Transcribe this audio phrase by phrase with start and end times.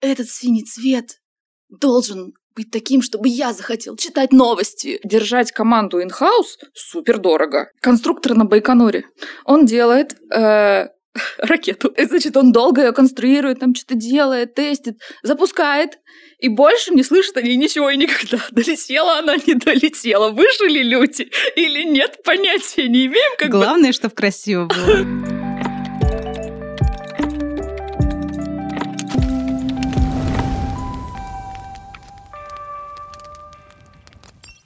[0.00, 1.20] этот синий цвет
[1.68, 5.00] должен быть таким, чтобы я захотел читать новости.
[5.04, 7.70] Держать команду in-house супер дорого.
[7.80, 9.04] Конструктор на Байконуре.
[9.44, 10.88] Он делает э,
[11.38, 11.94] ракету.
[11.96, 15.98] Значит, он долго ее конструирует, там что-то делает, тестит, запускает,
[16.38, 18.38] и больше не слышит о ней ничего и никогда.
[18.50, 20.30] Долетела она, не долетела.
[20.30, 23.36] Выжили люди или нет, понятия не имеем.
[23.38, 23.94] Как Главное, бы...
[23.94, 25.30] чтобы красиво было.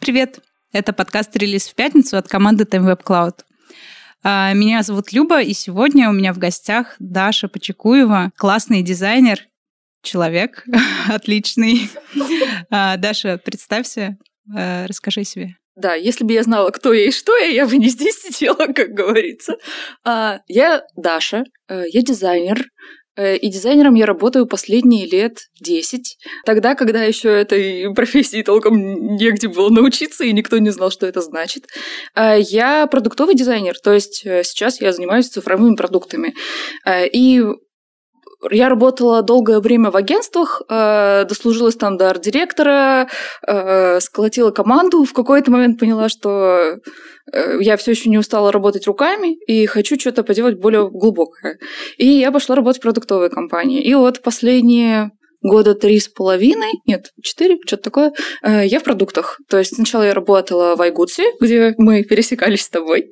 [0.04, 0.40] Привет!
[0.70, 3.36] Это подкаст «Релиз в пятницу» от команды Time Web Cloud.
[4.22, 9.48] А, меня зовут Люба, и сегодня у меня в гостях Даша Почекуева, классный дизайнер,
[10.02, 10.66] человек
[11.08, 11.88] отличный.
[12.68, 14.18] А, Даша, представься,
[14.54, 15.56] а, расскажи себе.
[15.74, 18.66] Да, если бы я знала, кто я и что я, я бы не здесь сидела,
[18.74, 19.56] как говорится.
[20.04, 22.66] Я Даша, э, я дизайнер,
[23.16, 26.18] и дизайнером я работаю последние лет 10.
[26.44, 31.20] Тогда, когда еще этой профессии толком негде было научиться, и никто не знал, что это
[31.20, 31.66] значит.
[32.14, 36.34] Э, я продуктовый дизайнер, то есть э, сейчас я занимаюсь цифровыми продуктами.
[36.86, 37.42] И
[38.50, 43.08] я работала долгое время в агентствах, дослужилась там до арт-директора,
[44.00, 45.04] сколотила команду.
[45.04, 46.78] В какой-то момент поняла, что
[47.32, 51.58] Э, я все еще не устала работать руками и хочу что-то поделать более глубокое.
[51.96, 53.82] И я пошла работать в продуктовой компании.
[53.82, 55.10] И вот последние
[55.42, 59.38] года три с половиной, нет, четыре, что-то такое, э, я в продуктах.
[59.48, 63.10] То есть сначала я работала в Айгутсе, где мы пересекались с тобой.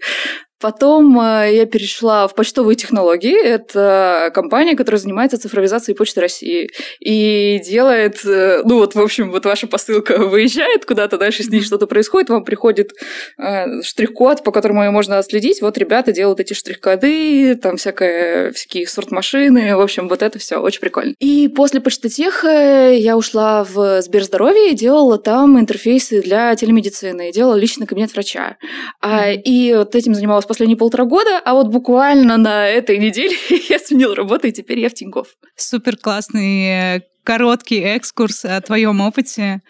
[0.63, 3.37] Потом э, я перешла в почтовые технологии.
[3.37, 6.71] Это компания, которая занимается цифровизацией Почты России.
[7.01, 11.63] И делает, э, ну вот, в общем, вот ваша посылка выезжает куда-то, дальше с ней
[11.63, 12.93] что-то происходит, вам приходит
[13.39, 15.61] э, штрих-код, по которому ее можно отследить.
[15.63, 19.75] Вот ребята делают эти штрих-коды, там всякое, всякие сорт-машины.
[19.75, 21.15] В общем, вот это все очень прикольно.
[21.19, 27.33] И после почтотеха я ушла в Сберздоровье и делала там интерфейсы для телемедицины.
[27.33, 28.59] Делала личный кабинет врача.
[29.03, 29.43] Mm-hmm.
[29.43, 33.35] И вот этим занималась последние полтора года, а вот буквально на этой неделе
[33.71, 35.27] я сменила работу, и теперь я в Тинькофф.
[35.57, 39.63] Супер классный э, короткий экскурс о твоем опыте.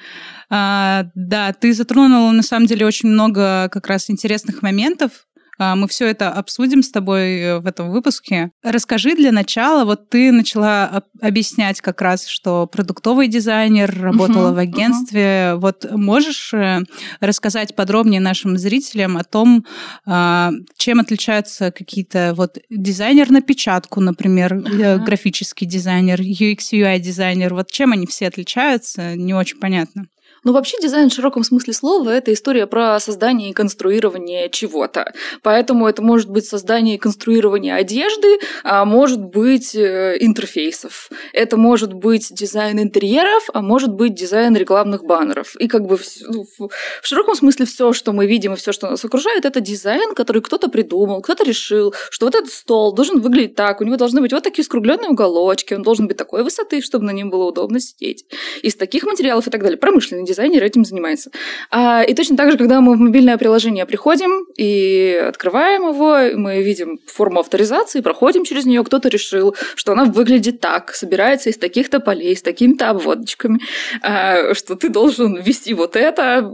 [0.51, 6.07] А, да, ты затронула на самом деле очень много как раз интересных моментов, мы все
[6.07, 8.51] это обсудим с тобой э, в этом выпуске.
[8.63, 14.59] Расскажи для начала, вот ты начала объяснять как раз, что продуктовый дизайнер, работала uh-huh, в
[14.59, 15.23] агентстве.
[15.23, 15.57] Uh-huh.
[15.57, 16.81] Вот можешь э,
[17.21, 19.65] рассказать подробнее нашим зрителям о том,
[20.07, 24.99] а, чем отличаются какие-то вот дизайнер на печатку, например, uh-huh.
[25.05, 30.07] графический дизайнер, UX, UI дизайнер, вот чем они все отличаются, не очень понятно.
[30.45, 35.13] Ну, вообще дизайн в широком смысле слова– это история про создание и конструирование чего-то.
[35.43, 41.11] Поэтому это может быть создание и конструирование одежды, а может быть э, интерфейсов.
[41.33, 45.55] Это может быть дизайн интерьеров, а может быть дизайн рекламных баннеров.
[45.61, 48.91] И как бы в, ну, в широком смысле все, что мы видим и все, что
[48.91, 53.55] нас окружает, это дизайн, который кто-то придумал, кто-то решил, что вот этот стол должен выглядеть
[53.55, 57.05] так, у него должны быть вот такие скругленные уголочки, он должен быть такой высоты, чтобы
[57.05, 58.25] на нем было удобно сидеть.
[58.63, 59.79] Из таких материалов и так далее.
[59.79, 61.31] Промышленный дизайнер этим занимается.
[61.71, 66.63] А, и точно так же, когда мы в мобильное приложение приходим и открываем его, мы
[66.63, 72.01] видим форму авторизации, проходим через нее, кто-то решил, что она выглядит так, собирается из таких-то
[72.01, 73.61] полей, с такими-то обводочками,
[74.03, 76.51] а, что ты должен ввести вот это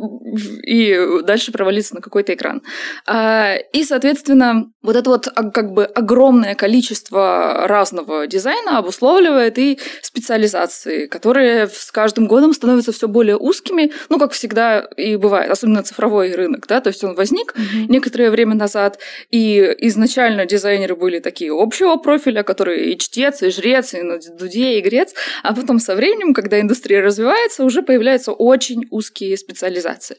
[0.65, 2.63] и дальше провалиться на какой-то экран.
[3.07, 9.79] А, и, соответственно, вот это вот а, как бы огромное количество разного дизайна обусловливает и
[10.03, 15.51] специализации, которые с каждым годом становятся все более узкими, узкими, ну, как всегда и бывает,
[15.51, 17.87] особенно цифровой рынок, да, то есть он возник mm-hmm.
[17.89, 18.99] некоторое время назад,
[19.31, 24.79] и изначально дизайнеры были такие общего профиля, которые и чтец, и жрец, и на дуде,
[24.79, 30.17] и грец, а потом со временем, когда индустрия развивается, уже появляются очень узкие специализации.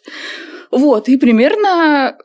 [0.72, 2.18] Вот, и примерно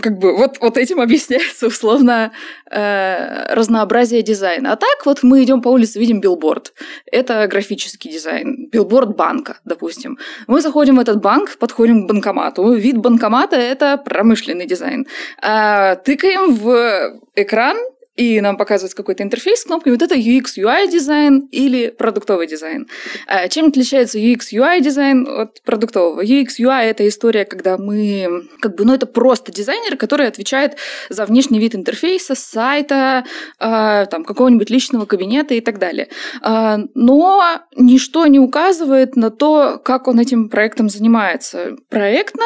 [0.00, 2.32] как бы вот, вот этим объясняется условно
[2.70, 4.72] э, разнообразие дизайна.
[4.72, 6.72] А так вот мы идем по улице, видим билборд.
[7.10, 8.68] Это графический дизайн.
[8.70, 10.18] Билборд банка, допустим.
[10.46, 12.72] Мы заходим в этот банк, подходим к банкомату.
[12.72, 15.06] Вид банкомата– это промышленный дизайн.
[15.40, 17.76] А, тыкаем в экран,
[18.16, 19.94] и нам показывается какой-то интерфейс с кнопками.
[19.94, 22.88] Вот это UX UI дизайн или продуктовый дизайн.
[23.26, 26.22] А чем отличается UX UI дизайн от продуктового?
[26.22, 30.76] UX UI это история, когда мы как бы, ну это просто дизайнер, который отвечает
[31.08, 33.24] за внешний вид интерфейса, сайта,
[33.58, 36.08] э, там какого-нибудь личного кабинета и так далее.
[36.44, 41.76] Э, но ничто не указывает на то, как он этим проектом занимается.
[41.88, 42.44] Проектно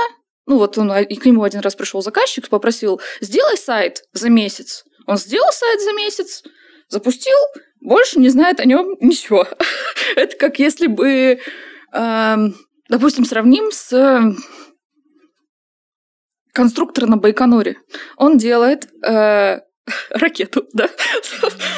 [0.48, 4.84] ну вот он, и к нему один раз пришел заказчик, попросил, сделай сайт за месяц.
[5.08, 6.42] Он сделал сайт за месяц,
[6.88, 7.34] запустил,
[7.80, 9.48] больше не знает о нем ничего.
[10.16, 11.40] Это как если бы,
[11.94, 12.36] э,
[12.90, 14.36] допустим, сравним с
[16.52, 17.78] конструктор на Байконуре.
[18.18, 19.60] Он делает э,
[20.10, 20.88] ракету, да,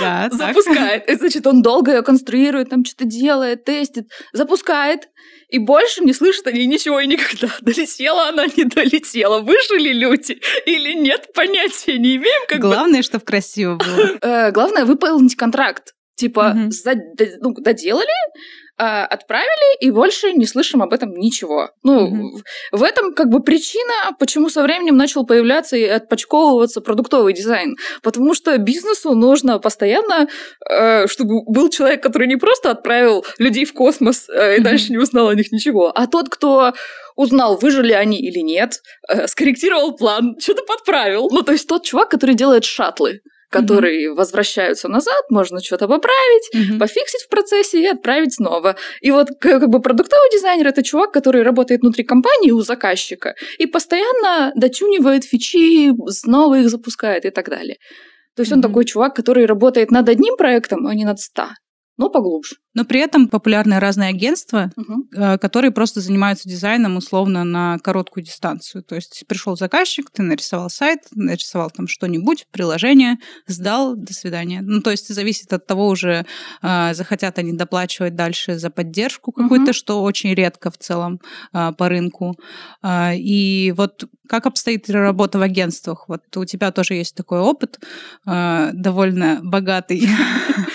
[0.00, 1.08] да запускает.
[1.08, 5.08] И, значит, он долго ее конструирует, там что-то делает, тестит, запускает,
[5.48, 7.48] и больше не слышит о ней ничего и никогда.
[7.60, 9.40] Долетела она, не долетела.
[9.40, 12.46] Выжили люди или нет, понятия не имеем.
[12.48, 13.04] Как Главное, бы...
[13.04, 14.18] чтобы красиво было.
[14.22, 15.94] Э, главное, выполнить контракт.
[16.14, 16.70] Типа, угу.
[17.40, 18.06] ну, доделали,
[18.82, 21.70] а, отправили, и больше не слышим об этом ничего.
[21.82, 22.42] Ну, mm-hmm.
[22.72, 27.76] в этом как бы причина, почему со временем начал появляться и отпочковываться продуктовый дизайн.
[28.02, 30.28] Потому что бизнесу нужно постоянно,
[30.70, 34.62] э, чтобы был человек, который не просто отправил людей в космос э, и mm-hmm.
[34.62, 36.72] дальше не узнал о них ничего, а тот, кто
[37.16, 38.80] узнал, выжили они или нет,
[39.10, 41.28] э, скорректировал план, что-то подправил.
[41.30, 44.14] Ну, то есть тот чувак, который делает шаттлы которые mm-hmm.
[44.14, 46.78] возвращаются назад, можно что-то поправить, mm-hmm.
[46.78, 48.76] пофиксить в процессе и отправить снова.
[49.00, 53.66] И вот как бы продуктовый дизайнер это чувак, который работает внутри компании у заказчика и
[53.66, 57.76] постоянно дотюнивает фичи, снова их запускает и так далее.
[58.36, 58.56] То есть mm-hmm.
[58.56, 61.54] он такой чувак, который работает над одним проектом, а не над ста
[62.00, 62.56] но поглубже.
[62.72, 65.04] Но при этом популярны разные агентства, угу.
[65.38, 68.82] которые просто занимаются дизайном условно на короткую дистанцию.
[68.84, 73.16] То есть пришел заказчик, ты нарисовал сайт, нарисовал там что-нибудь, приложение,
[73.46, 74.62] сдал, до свидания.
[74.62, 76.24] Ну, то есть зависит от того уже,
[76.62, 79.74] э, захотят они доплачивать дальше за поддержку какую-то, угу.
[79.74, 81.20] что очень редко в целом
[81.52, 82.34] э, по рынку.
[83.12, 86.04] И вот как обстоит работа в агентствах?
[86.08, 87.78] Вот у тебя тоже есть такой опыт,
[88.24, 90.08] довольно богатый.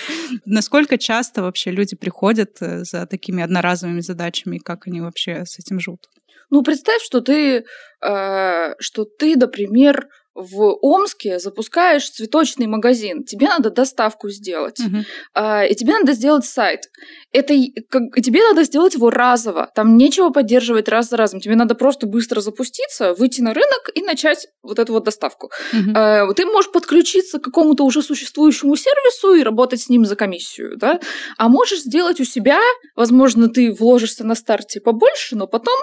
[0.46, 5.80] Насколько часто вообще люди приходят э, за такими одноразовыми задачами, как они вообще с этим
[5.80, 6.08] живут?
[6.50, 7.64] Ну, представь, что ты,
[8.00, 15.04] э, что ты, например, в Омске запускаешь цветочный магазин, тебе надо доставку сделать, uh-huh.
[15.34, 16.90] а, и тебе надо сделать сайт.
[17.32, 17.54] Это
[17.88, 19.70] как, тебе надо сделать его разово.
[19.74, 21.40] Там нечего поддерживать раз за разом.
[21.40, 25.50] Тебе надо просто быстро запуститься, выйти на рынок и начать вот эту вот доставку.
[25.72, 25.92] Uh-huh.
[25.94, 30.76] А, ты можешь подключиться к какому-то уже существующему сервису и работать с ним за комиссию,
[30.76, 31.00] да?
[31.38, 32.60] А можешь сделать у себя,
[32.94, 35.74] возможно, ты вложишься на старте побольше, но потом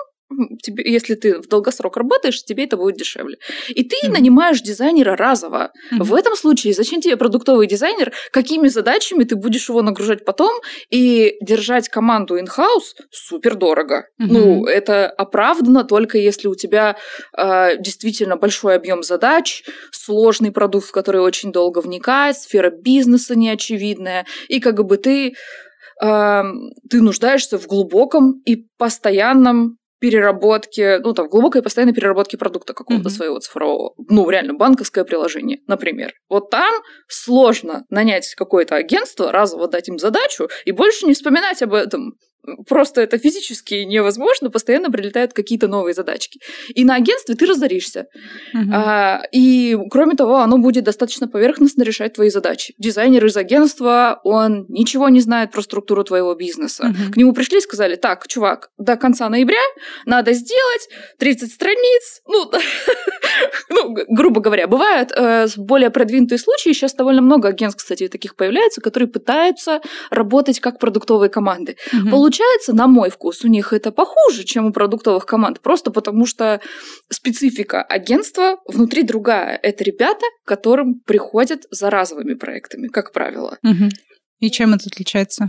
[0.61, 3.37] тебе, если ты в долгосрок работаешь, тебе это будет дешевле.
[3.69, 4.11] И ты mm-hmm.
[4.11, 5.71] нанимаешь дизайнера разово.
[5.91, 6.03] Mm-hmm.
[6.03, 8.13] В этом случае зачем тебе продуктовый дизайнер?
[8.31, 10.53] Какими задачами ты будешь его нагружать потом?
[10.89, 14.05] И держать команду in-house супер дорого.
[14.21, 14.27] Mm-hmm.
[14.29, 16.97] Ну, это оправдано только если у тебя
[17.37, 24.25] э, действительно большой объем задач, сложный продукт, в который очень долго вникать, сфера бизнеса неочевидная,
[24.47, 25.35] и как бы ты
[25.99, 33.11] ты нуждаешься в глубоком и постоянном переработки, ну, там, глубокой постоянной переработки продукта какого-то mm-hmm.
[33.13, 33.93] своего цифрового.
[34.09, 36.11] Ну, реально, банковское приложение, например.
[36.27, 36.73] Вот там
[37.07, 42.17] сложно нанять какое-то агентство, разово дать им задачу и больше не вспоминать об этом
[42.67, 46.39] просто это физически невозможно, постоянно прилетают какие-то новые задачки.
[46.75, 48.07] И на агентстве ты разоришься.
[48.53, 48.69] Uh-huh.
[48.73, 52.73] А, и, кроме того, оно будет достаточно поверхностно решать твои задачи.
[52.77, 56.83] Дизайнер из агентства, он ничего не знает про структуру твоего бизнеса.
[56.83, 57.13] Uh-huh.
[57.13, 59.63] К нему пришли и сказали, так, чувак, до конца ноября
[60.05, 62.21] надо сделать 30 страниц.
[62.27, 62.51] Ну,
[63.69, 66.73] ну грубо говоря, бывают э, более продвинутые случаи.
[66.73, 71.77] Сейчас довольно много агентств, кстати, таких появляется, которые пытаются работать как продуктовые команды.
[71.93, 76.25] Uh-huh получается, на мой вкус, у них это похуже, чем у продуктовых команд, просто потому
[76.25, 76.61] что
[77.09, 79.59] специфика агентства внутри другая.
[79.61, 83.57] Это ребята, которым приходят за разовыми проектами, как правило.
[83.63, 83.89] Угу.
[84.39, 85.47] И чем это отличается?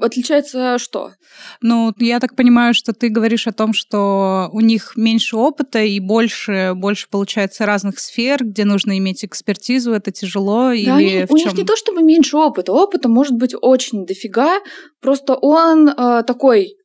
[0.00, 1.12] Отличается что?
[1.60, 5.98] Ну, я так понимаю, что ты говоришь о том, что у них меньше опыта и
[5.98, 11.32] больше, больше получается разных сфер, где нужно иметь экспертизу, это тяжело да, или они, в
[11.32, 14.60] У них не то чтобы меньше опыта, опыта может быть очень дофига,
[15.00, 16.77] просто он э, такой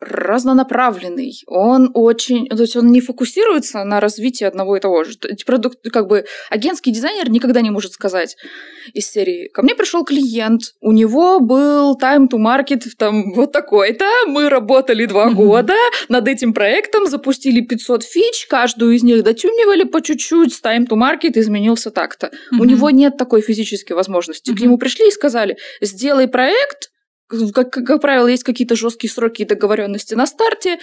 [0.00, 5.14] разнонаправленный, он очень, то есть он не фокусируется на развитии одного и того же.
[5.46, 8.36] Продукт, как бы агентский дизайнер никогда не может сказать
[8.92, 14.06] из серии, ко мне пришел клиент, у него был time to market там вот такой-то,
[14.26, 15.74] мы работали два года
[16.08, 20.96] над этим проектом, запустили 500 фич, каждую из них дотюнивали по чуть-чуть, с time to
[20.96, 22.30] market изменился так-то.
[22.52, 24.54] У него нет такой физической возможности.
[24.54, 26.90] К нему пришли и сказали, сделай проект,
[27.52, 30.78] как, как правило, есть какие-то жесткие сроки и договоренности на старте.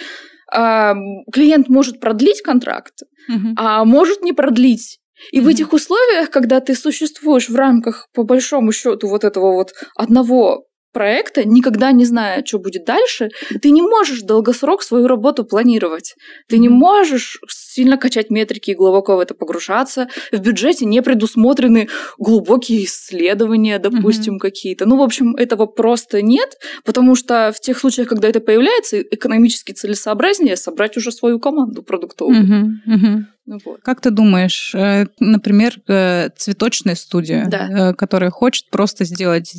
[0.52, 0.94] А,
[1.32, 3.54] клиент может продлить контракт, угу.
[3.56, 5.00] а может не продлить.
[5.32, 5.46] И угу.
[5.46, 10.66] в этих условиях, когда ты существуешь в рамках, по большому счету, вот этого вот одного
[10.94, 13.28] проекта, никогда не зная, что будет дальше,
[13.60, 16.14] ты не можешь долгосрок свою работу планировать.
[16.48, 20.08] Ты не можешь сильно качать метрики и глубоко в это погружаться.
[20.32, 24.40] В бюджете не предусмотрены глубокие исследования, допустим, mm-hmm.
[24.40, 24.86] какие-то.
[24.86, 29.72] Ну, в общем, этого просто нет, потому что в тех случаях, когда это появляется, экономически
[29.72, 32.42] целесообразнее собрать уже свою команду продуктовую.
[32.42, 32.94] Mm-hmm.
[32.94, 33.22] Mm-hmm.
[33.46, 33.80] Ну, вот.
[33.82, 37.90] Как ты думаешь, э, например, э, цветочная студия, да.
[37.90, 39.52] Э, которая хочет просто сделать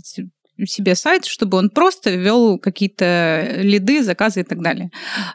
[0.65, 4.89] себе сайт, чтобы он просто вел какие-то лиды, заказы и так далее.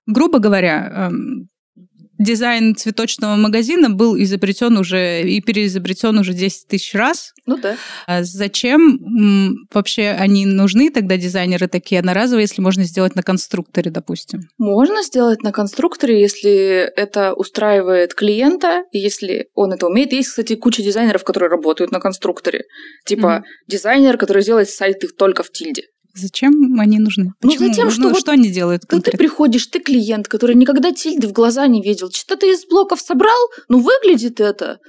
[0.06, 1.48] Грубо говоря, эм,
[2.20, 7.32] дизайн цветочного магазина был изобретен уже и переизобретен уже 10 тысяч раз.
[7.46, 7.76] Ну да.
[8.06, 14.42] А зачем вообще они нужны тогда, дизайнеры такие одноразовые, если можно сделать на конструкторе, допустим?
[14.58, 20.12] Можно сделать на конструкторе, если это устраивает клиента, если он это умеет.
[20.12, 22.64] Есть, кстати, куча дизайнеров, которые работают на конструкторе.
[23.06, 23.66] Типа mm-hmm.
[23.66, 25.84] дизайнер, который делает сайты только в тильде.
[26.14, 27.32] Зачем они нужны?
[27.40, 27.66] Ну, Почему?
[27.66, 29.12] Ну, затем, что, ну, что они делают конкретно?
[29.12, 33.00] ты приходишь, ты клиент, который никогда тильды в глаза не видел, что-то ты из блоков
[33.00, 34.80] собрал, ну, выглядит это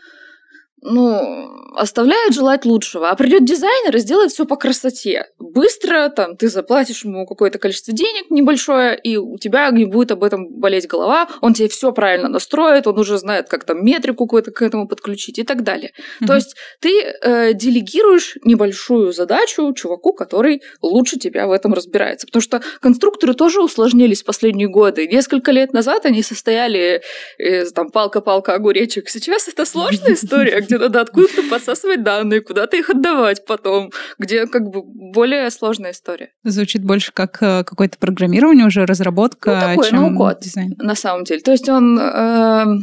[0.81, 3.09] ну, оставляет желать лучшего.
[3.09, 5.27] А придет дизайнер и сделает все по красоте.
[5.39, 10.23] Быстро, там, ты заплатишь ему какое-то количество денег небольшое, и у тебя не будет об
[10.23, 14.51] этом болеть голова, он тебе все правильно настроит, он уже знает, как там метрику какую-то
[14.51, 15.91] к этому подключить и так далее.
[15.91, 16.27] Mm-hmm.
[16.27, 22.27] То есть ты э, делегируешь небольшую задачу чуваку, который лучше тебя в этом разбирается.
[22.27, 25.07] Потому что конструкторы тоже усложнились в последние годы.
[25.07, 27.01] Несколько лет назад они состояли
[27.37, 29.09] из там палка-палка огуречек.
[29.09, 34.69] Сейчас это сложная история, где надо откуда-то подсасывать данные, куда-то их отдавать потом, где как
[34.69, 36.29] бы более сложная история.
[36.45, 40.75] Звучит больше как э, какое-то программирование уже, разработка, ну, такой, чем ну, дизайн.
[40.77, 41.41] На самом деле.
[41.41, 41.99] То есть он...
[41.99, 42.77] Э,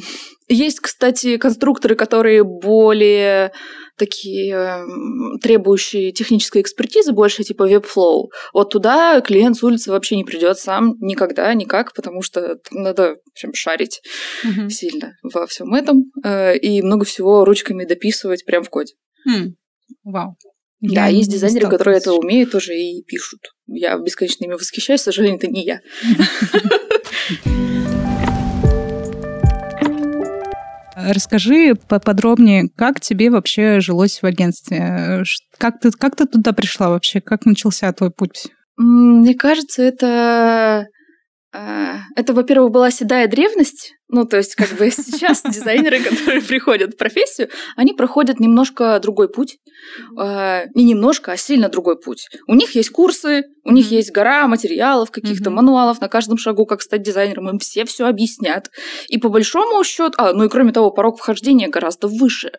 [0.48, 3.52] есть, кстати, конструкторы, которые более
[3.96, 8.28] такие эм, требующие технической экспертизы, больше типа Webflow.
[8.54, 13.32] Вот туда клиент с улицы вообще не придет сам никогда, никак, потому что надо в
[13.32, 14.00] общем, шарить
[14.44, 14.70] угу.
[14.70, 18.94] сильно во всем этом э, и много всего ручками дописывать прямо в коде.
[19.26, 19.54] Хм.
[20.04, 20.36] Вау.
[20.80, 23.40] Да, я есть дизайнеры, которые это умеют тоже и пишут.
[23.66, 25.80] Я бесконечно ими восхищаюсь, к сожалению, это не я.
[31.08, 35.24] Расскажи поподробнее, как тебе вообще жилось в агентстве?
[35.56, 37.22] Как ты, как ты туда пришла вообще?
[37.22, 38.48] Как начался твой путь?
[38.76, 40.86] Мне кажется, это
[42.14, 43.94] это, во-первых, была седая древность.
[44.08, 49.28] Ну, то есть, как бы сейчас дизайнеры, которые приходят в профессию, они проходят немножко другой
[49.28, 49.58] путь.
[50.18, 52.28] А, не немножко, а сильно другой путь.
[52.46, 56.82] У них есть курсы, у них есть гора материалов, каких-то мануалов на каждом шагу, как
[56.82, 57.50] стать дизайнером.
[57.50, 58.70] Им все все объяснят.
[59.08, 62.52] И по большому счету, а, ну и кроме того, порог вхождения гораздо выше.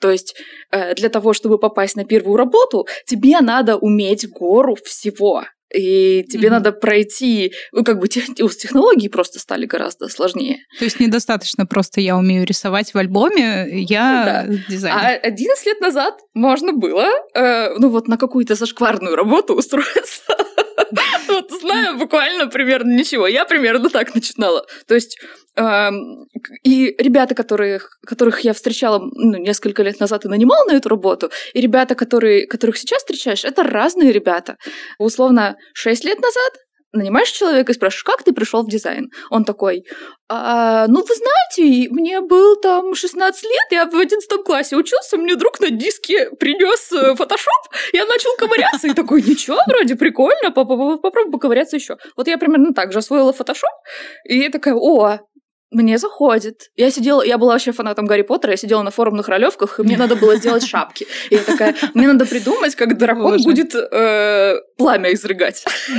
[0.00, 0.34] То есть
[0.70, 6.48] э, для того, чтобы попасть на первую работу, тебе надо уметь гору всего и тебе
[6.48, 6.50] mm-hmm.
[6.50, 10.58] надо пройти, ну, как бы тех, технологии просто стали гораздо сложнее.
[10.78, 14.54] То есть недостаточно просто я умею рисовать в альбоме, я да.
[14.68, 14.98] дизайнер.
[14.98, 20.22] А 11 лет назад можно было, э, ну вот на какую-то зашкварную работу устроиться.
[21.26, 23.26] Вот знаю буквально примерно ничего.
[23.26, 24.64] Я примерно так начинала.
[24.86, 25.18] То есть
[25.56, 31.30] и ребята, которых, которых я встречала ну, несколько лет назад и нанимала на эту работу,
[31.52, 34.56] и ребята, которые, которых сейчас встречаешь, это разные ребята.
[34.98, 36.52] Условно, 6 лет назад
[36.94, 39.10] нанимаешь человека и спрашиваешь, как ты пришел в дизайн?
[39.30, 39.84] Он такой,
[40.28, 45.34] а, ну, вы знаете, мне был там 16 лет, я в 11 классе учился, мне
[45.36, 51.00] друг на диске принес э, фотошоп, я начал ковыряться, и такой, ничего, вроде прикольно, попробуй
[51.30, 51.96] поковыряться еще.
[52.16, 53.70] Вот я примерно так же освоила фотошоп,
[54.24, 55.18] и я такая, о,
[55.74, 56.70] мне заходит.
[56.76, 59.96] Я сидела, я была вообще фанатом Гарри Поттера, я сидела на форумных ролевках, и мне
[59.96, 61.06] надо было сделать шапки.
[61.30, 65.64] И я такая, мне надо придумать, как дракон будет э, пламя изрыгать.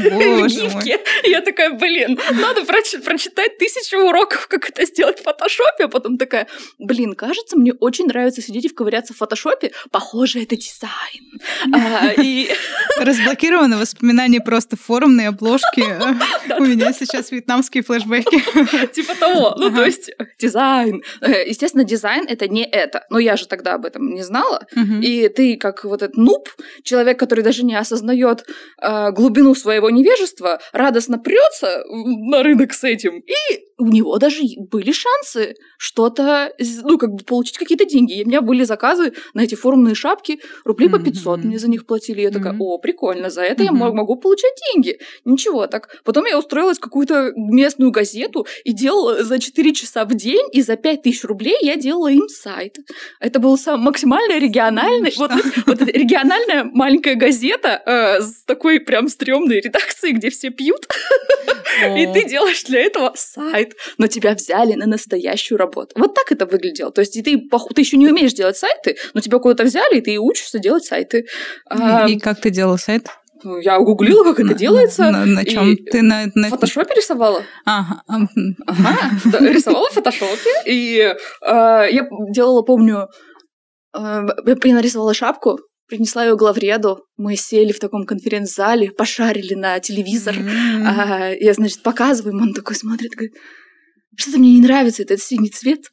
[1.26, 5.86] И я такая, блин, надо прочитать, тысячу уроков, как это сделать в фотошопе.
[5.86, 6.48] А потом такая,
[6.80, 9.72] блин, кажется, мне очень нравится сидеть и вковыряться в фотошопе.
[9.92, 11.42] Похоже, это дизайн.
[11.74, 12.50] А, и...
[13.00, 15.82] Разблокированы воспоминания просто форумные обложки.
[16.60, 18.42] У меня сейчас вьетнамские флешбеки.
[18.88, 19.56] Типа того.
[19.70, 21.02] Ну, то есть дизайн.
[21.22, 23.06] Э, естественно, дизайн— это не это.
[23.10, 24.68] Но я же тогда об этом не знала.
[25.02, 26.50] И ты, как вот этот нуб,
[26.84, 28.46] человек, который даже не осознает
[28.82, 34.92] э, глубину своего невежества, радостно прется на рынок с этим и у него даже были
[34.92, 36.54] шансы что-то,
[36.84, 38.20] ну, как бы получить какие-то деньги.
[38.20, 41.48] И у меня были заказы на эти форумные шапки, рублей по 500 mm-hmm.
[41.48, 42.22] мне за них платили.
[42.22, 43.66] Я такая, о, прикольно, за это mm-hmm.
[43.66, 45.00] я могу получать деньги.
[45.26, 46.02] Ничего так.
[46.04, 50.62] Потом я устроилась в какую-то местную газету и делала за 4 часа в день, и
[50.62, 52.78] за 5000 рублей я делала им сайт.
[53.20, 55.32] Это был сам максимально региональный, вот,
[55.66, 60.88] вот региональная маленькая газета э, с такой прям стрёмной редакцией, где все пьют,
[61.98, 63.65] и ты делаешь для этого сайт,
[63.98, 65.92] но тебя взяли на настоящую работу.
[65.96, 66.92] Вот так это выглядело.
[66.92, 70.18] То есть ты, ты еще не умеешь делать сайты, но тебя куда-то взяли, и ты
[70.18, 71.26] учишься делать сайты.
[72.08, 73.08] И как ты делал сайт?
[73.44, 75.12] Ну, я гуглила, как это делается.
[75.12, 76.50] На, на чем ты на, на...
[76.50, 77.44] Фотошопе рисовала.
[77.66, 78.02] Ага.
[78.08, 80.50] Ага, да, рисовала в фотошопе.
[80.66, 83.08] И э, я делала, помню,
[83.96, 84.28] э,
[84.64, 87.06] я нарисовала шапку, принесла ее главреду.
[87.18, 90.36] Мы сели в таком конференц-зале, пошарили на телевизор.
[90.36, 90.84] Mm-hmm.
[90.86, 93.36] А, я, значит, показываю, он такой смотрит, говорит,
[94.18, 95.92] что-то мне не нравится этот синий цвет.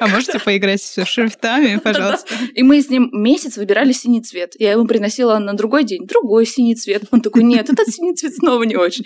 [0.00, 2.34] А можете поиграть с шрифтами, пожалуйста?
[2.54, 4.54] И мы с ним месяц выбирали синий цвет.
[4.58, 7.04] Я ему приносила на другой день другой синий цвет.
[7.10, 9.04] Он такой, нет, этот синий цвет снова не очень.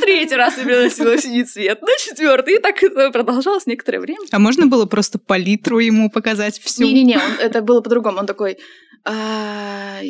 [0.00, 2.54] третий раз я приносила синий цвет, на четвертый.
[2.54, 2.78] И так
[3.12, 4.26] продолжалось некоторое время.
[4.30, 6.84] А можно было просто палитру ему показать всю?
[6.84, 8.18] Не-не-не, это было по-другому.
[8.18, 8.58] Он такой,
[9.04, 10.00] «А,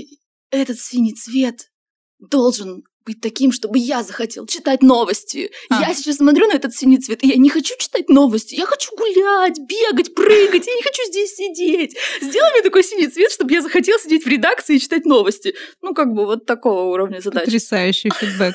[0.50, 1.70] этот синий цвет
[2.18, 5.50] должен быть таким, чтобы я захотел читать новости.
[5.68, 5.80] А.
[5.80, 8.54] Я сейчас смотрю на этот синий цвет, и я не хочу читать новости.
[8.54, 10.66] Я хочу гулять, бегать, прыгать.
[10.66, 11.96] Я не хочу здесь сидеть.
[12.20, 15.54] Сделай мне такой синий цвет, чтобы я захотел сидеть в редакции и читать новости.
[15.82, 17.44] Ну, как бы вот такого уровня задач.
[17.44, 18.54] Потрясающий фидбэк.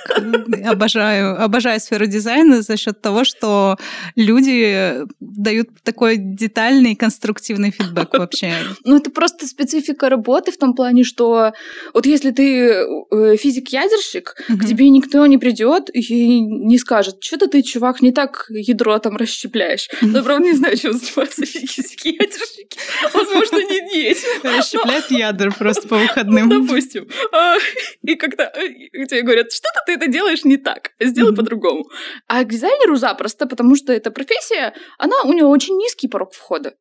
[0.66, 3.78] Обожаю, обожаю сферу дизайна за счет того, что
[4.16, 8.54] люди дают такой детальный, конструктивный фидбэк вообще.
[8.84, 11.54] Ну, это просто специфика работы в том плане, что
[11.94, 17.62] вот если ты э, физик-ядерщик, к тебе никто не придет и не скажет, что-то ты,
[17.62, 19.90] чувак, не так ядро там расщепляешь.
[20.02, 22.78] Но, правда, не знаю, чем занимаются физические ядерщики.
[23.14, 24.28] Возможно, не, этим.
[24.44, 26.50] Расщепляют ядра просто по выходным.
[26.50, 27.08] Допустим.
[27.32, 27.56] А,
[28.04, 31.90] и когда тебе говорят, что-то ты это делаешь не так, сделай по-другому.
[32.28, 36.76] А к дизайнеру запросто, потому что эта профессия, она у нее очень низкий порог входа.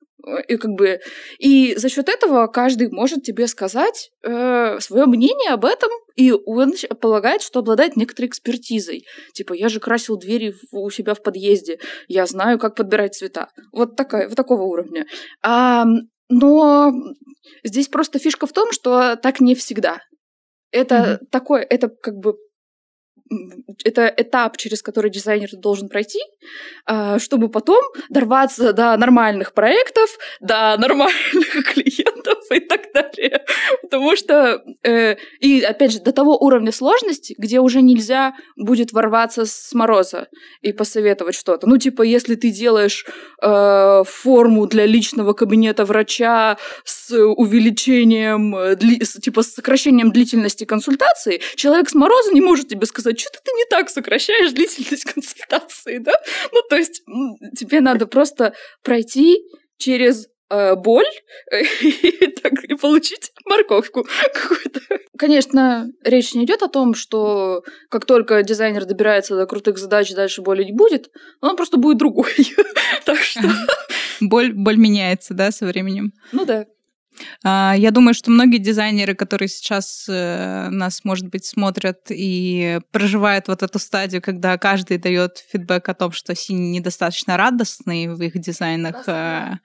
[0.49, 1.00] И как бы
[1.38, 6.73] и за счет этого каждый может тебе сказать э, свое мнение об этом, и он
[7.00, 9.04] полагает, что обладает некоторой экспертизой.
[9.35, 11.78] Типа, я же красил двери у себя в подъезде,
[12.09, 13.49] я знаю, как подбирать цвета.
[13.73, 15.07] Вот такая, вот такого уровня.
[15.43, 15.85] А,
[16.28, 16.93] но
[17.62, 20.00] здесь просто фишка в том, что так не всегда.
[20.71, 21.26] Это mm-hmm.
[21.31, 22.35] такое, это как бы
[23.85, 26.21] это этап, через который дизайнер должен пройти,
[26.87, 33.45] а, чтобы потом дорваться до нормальных проектов, до нормальных клиентов и так далее.
[33.82, 39.45] Потому что, э, и опять же, до того уровня сложности, где уже нельзя будет ворваться
[39.45, 40.28] с мороза
[40.62, 41.67] и посоветовать что-то.
[41.67, 43.06] Ну, типа, если ты делаешь
[43.43, 51.40] э, форму для личного кабинета врача с увеличением, э, с, типа, с сокращением длительности консультации,
[51.56, 56.12] человек с мороза не может тебе сказать, что-то ты не так сокращаешь длительность консультации, да?
[56.52, 57.02] Ну, то есть
[57.56, 59.38] тебе надо просто пройти
[59.78, 61.06] через э, боль
[61.82, 62.33] и, так,
[62.68, 64.80] и получить морковку какую-то.
[65.18, 70.42] Конечно, речь не идет о том, что как только дизайнер добирается до крутых задач, дальше
[70.42, 72.32] боли не будет, он просто будет другой.
[73.04, 73.48] так что...
[74.20, 76.12] Боль, боль меняется, да, со временем?
[76.32, 76.66] Ну да.
[77.42, 83.48] А, я думаю, что многие дизайнеры, которые сейчас э, нас, может быть, смотрят и проживают
[83.48, 88.38] вот эту стадию, когда каждый дает фидбэк о том, что синий недостаточно радостный в их
[88.38, 89.60] дизайнах, да.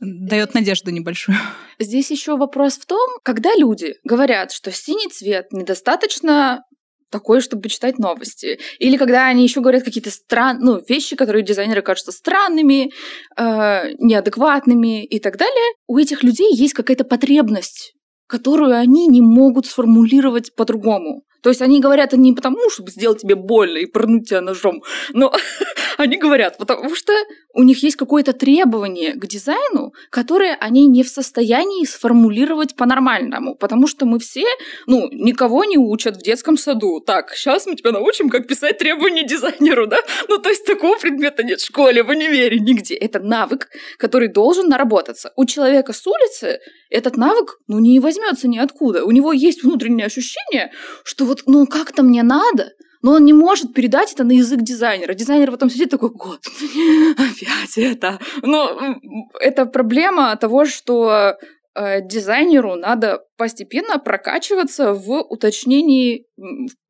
[0.00, 1.38] Э, дает надежду небольшую.
[1.78, 6.64] Здесь еще вопрос в том, когда люди говорят, что синий цвет недостаточно
[7.10, 8.58] такое, чтобы читать новости.
[8.78, 12.90] Или когда они еще говорят какие-то странные ну, вещи, которые дизайнеры кажутся странными,
[13.36, 15.74] э, неадекватными и так далее.
[15.86, 17.94] У этих людей есть какая-то потребность,
[18.26, 21.22] которую они не могут сформулировать по-другому.
[21.42, 25.32] То есть они говорят не потому, чтобы сделать тебе больно и пырнуть тебя ножом, но
[25.98, 27.12] они говорят, потому что
[27.54, 33.86] у них есть какое-то требование к дизайну, которое они не в состоянии сформулировать по-нормальному, потому
[33.86, 34.44] что мы все,
[34.86, 37.00] ну, никого не учат в детском саду.
[37.00, 39.98] Так, сейчас мы тебя научим, как писать требования дизайнеру, да?
[40.28, 42.94] Ну, то есть такого предмета нет в школе, в универе, нигде.
[42.94, 45.32] Это навык, который должен наработаться.
[45.36, 49.04] У человека с улицы этот навык, ну, не возьмется ниоткуда.
[49.04, 50.72] У него есть внутреннее ощущение,
[51.04, 55.14] что вот, ну, как-то мне надо, но он не может передать это на язык дизайнера.
[55.14, 56.40] Дизайнер потом сидит такой, год,
[57.12, 58.18] опять это.
[58.42, 58.96] Но
[59.40, 61.36] это проблема того, что
[61.74, 66.26] э, дизайнеру надо постепенно прокачиваться в уточнении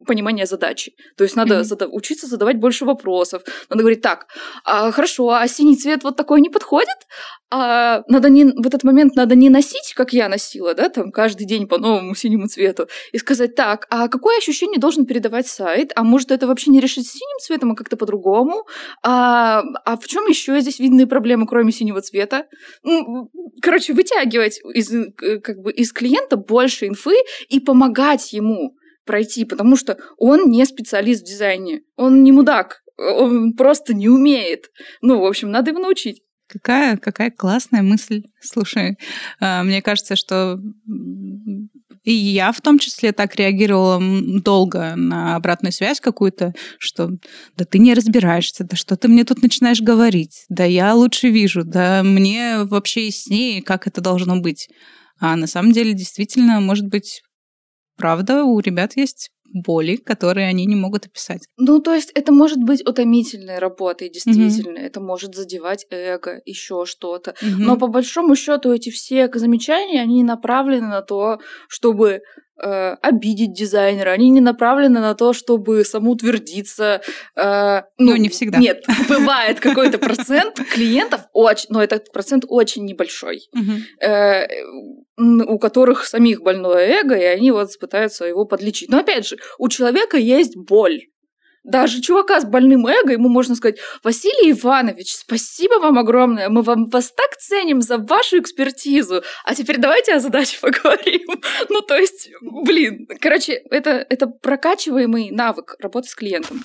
[0.06, 0.92] понимания задачи.
[1.16, 1.64] То есть надо mm-hmm.
[1.64, 3.42] зада- учиться задавать больше вопросов.
[3.68, 4.26] Надо говорить, так,
[4.64, 6.96] а, хорошо, а синий цвет вот такой не подходит?
[7.50, 11.46] А надо не, в этот момент надо не носить, как я носила, да, там каждый
[11.46, 15.92] день по новому синему цвету, и сказать, так, а какое ощущение должен передавать сайт?
[15.96, 18.66] А может это вообще не решить синим цветом, а как-то по-другому?
[19.02, 22.46] А, а в чем еще здесь видные проблемы, кроме синего цвета?
[23.62, 24.90] Короче, вытягивать из,
[25.42, 27.14] как бы, из клиента больше инфы
[27.48, 28.74] и помогать ему
[29.04, 34.70] пройти, потому что он не специалист в дизайне, он не мудак, он просто не умеет.
[35.00, 36.22] Ну, в общем, надо его научить.
[36.48, 38.22] Какая, какая классная мысль.
[38.40, 38.96] Слушай,
[39.38, 40.58] а, мне кажется, что
[42.04, 44.00] и я в том числе так реагировала
[44.40, 47.10] долго на обратную связь какую-то, что
[47.56, 51.64] да ты не разбираешься, да что ты мне тут начинаешь говорить, да я лучше вижу,
[51.64, 54.70] да мне вообще яснее, как это должно быть.
[55.20, 57.22] А на самом деле действительно, может быть,
[57.96, 61.46] правда, у ребят есть боли, которые они не могут описать.
[61.56, 64.78] Ну, то есть это может быть утомительной работой, действительно.
[64.78, 64.86] Mm-hmm.
[64.86, 67.30] Это может задевать эго, еще что-то.
[67.30, 67.56] Mm-hmm.
[67.58, 72.20] Но по большому счету эти все замечания, они направлены на то, чтобы
[72.62, 77.00] э, обидеть дизайнера, они не направлены на то, чтобы самоутвердиться.
[77.36, 78.58] Э, ну, ну, не всегда.
[78.58, 83.48] Нет, бывает какой-то процент клиентов, очень, но этот процент очень небольшой,
[84.00, 84.46] э,
[85.16, 88.88] у которых самих больное эго, и они вот пытаются его подлечить.
[88.88, 91.06] Но опять же, у человека есть боль
[91.64, 96.86] даже чувака с больным эго, ему можно сказать, Василий Иванович, спасибо вам огромное, мы вам
[96.86, 101.40] вас так ценим за вашу экспертизу, а теперь давайте о задаче поговорим.
[101.68, 106.64] ну, то есть, блин, короче, это, это прокачиваемый навык работы с клиентом.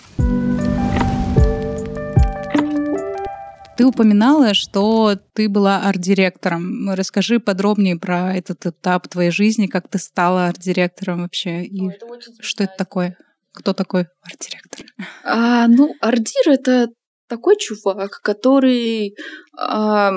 [3.75, 6.91] Ты упоминала, что ты была арт-директором.
[6.91, 12.06] Расскажи подробнее про этот этап твоей жизни, как ты стала арт-директором вообще, и это
[12.39, 13.17] что это такое?
[13.54, 14.86] Кто такой арт-директор?
[15.24, 16.88] А, ну, ардир— это
[17.28, 19.16] такой чувак, который
[19.58, 20.12] а,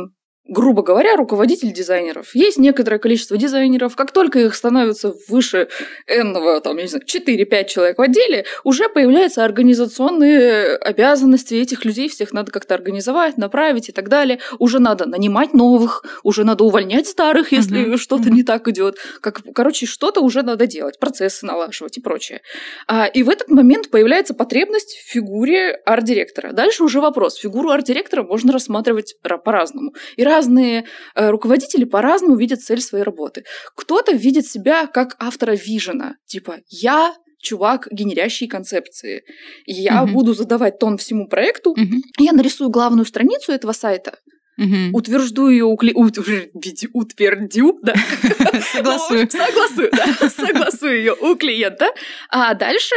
[0.49, 2.35] грубо говоря, руководитель дизайнеров.
[2.35, 5.69] Есть некоторое количество дизайнеров, как только их становится выше
[6.07, 12.33] n там, не знаю, 4-5 человек в отделе, уже появляются организационные обязанности этих людей, всех
[12.33, 14.39] надо как-то организовать, направить и так далее.
[14.59, 17.97] Уже надо нанимать новых, уже надо увольнять старых, если uh-huh.
[17.97, 18.33] что-то uh-huh.
[18.33, 18.99] не так идет.
[19.21, 22.43] Как, короче, что-то уже надо делать, процессы налаживать и прочее.
[22.87, 26.53] А, и в этот момент появляется потребность в фигуре арт-директора.
[26.53, 27.37] Дальше уже вопрос.
[27.37, 29.95] Фигуру арт-директора можно рассматривать по-разному.
[30.17, 33.45] И разные э, руководители по-разному видят цель своей работы.
[33.75, 39.23] Кто-то видит себя как автора вижена, типа «я чувак, генерящий концепции.
[39.67, 40.13] Я угу.
[40.13, 41.71] буду задавать тон всему проекту.
[41.71, 41.97] Угу.
[42.19, 44.19] Я нарисую главную страницу этого сайта,
[44.59, 44.99] Угу.
[44.99, 45.93] Утвержду ее, укле...
[45.95, 47.95] утвердю, да.
[48.73, 49.29] Согласую.
[49.31, 50.29] Согласую, да.
[50.31, 51.91] Согласую ее у клиента.
[52.31, 52.95] А дальше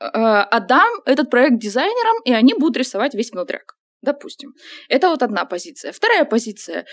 [0.00, 3.74] э, отдам этот проект дизайнерам, и они будут рисовать весь внутряк.
[4.04, 4.52] Допустим.
[4.88, 5.92] Это вот одна позиция.
[5.92, 6.86] Вторая позиция.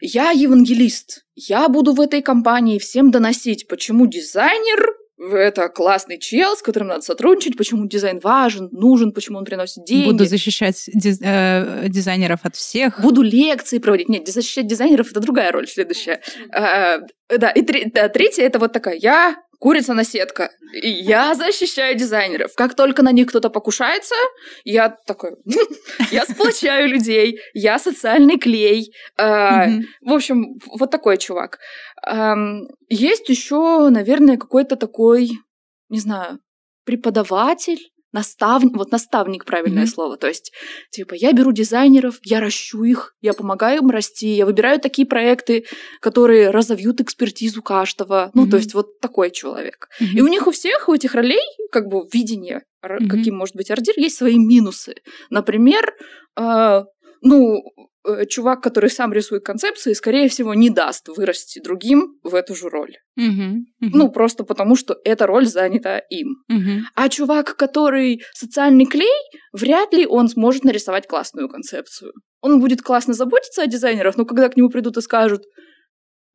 [0.00, 1.24] Я евангелист.
[1.34, 7.02] Я буду в этой компании всем доносить, почему дизайнер это классный чел, с которым надо
[7.02, 10.12] сотрудничать, почему дизайн важен, нужен, почему он приносит деньги.
[10.12, 13.00] Буду защищать диз, э, дизайнеров от всех.
[13.00, 14.08] Буду лекции проводить.
[14.08, 16.20] Нет, защищать дизайнеров— это другая роль следующая.
[16.54, 17.00] Э,
[17.36, 18.94] да, и тре- да, третья— это вот такая.
[18.94, 20.50] Я курица на сетка.
[20.72, 22.54] Я защищаю дизайнеров.
[22.54, 24.14] Как только на них кто-то покушается,
[24.64, 25.36] я такой,
[26.10, 28.92] я сплочаю людей, я социальный клей.
[29.16, 29.66] А,
[30.00, 31.58] в общем, вот такой чувак.
[32.88, 35.30] Есть еще, наверное, какой-то такой,
[35.88, 36.38] не знаю,
[36.84, 39.86] преподаватель, наставник, вот наставник правильное mm-hmm.
[39.86, 40.16] слово.
[40.16, 40.52] То есть,
[40.90, 45.64] типа, я беру дизайнеров, я ращу их, я помогаю им расти, я выбираю такие проекты,
[46.00, 48.30] которые разовьют экспертизу каждого.
[48.34, 48.50] Ну, mm-hmm.
[48.50, 49.88] то есть, вот такой человек.
[50.00, 50.16] Mm-hmm.
[50.16, 53.08] И у них у всех, у этих ролей, как бы, видение, mm-hmm.
[53.08, 54.94] каким может быть ордир, есть свои минусы.
[55.30, 55.94] Например,
[56.38, 56.84] э,
[57.22, 57.62] ну,
[58.28, 62.96] чувак, который сам рисует концепции, скорее всего, не даст вырасти другим в эту же роль.
[63.18, 63.90] Uh-huh, uh-huh.
[63.92, 66.36] Ну, просто потому, что эта роль занята им.
[66.50, 66.80] Uh-huh.
[66.94, 69.12] А чувак, который социальный клей,
[69.52, 72.12] вряд ли он сможет нарисовать классную концепцию.
[72.40, 75.42] Он будет классно заботиться о дизайнерах, но когда к нему придут и скажут,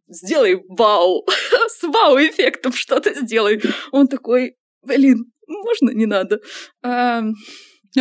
[0.07, 1.25] сделай вау,
[1.67, 6.39] с вау-эффектом что-то сделай, он такой, блин, можно, не надо.
[6.83, 7.33] Ну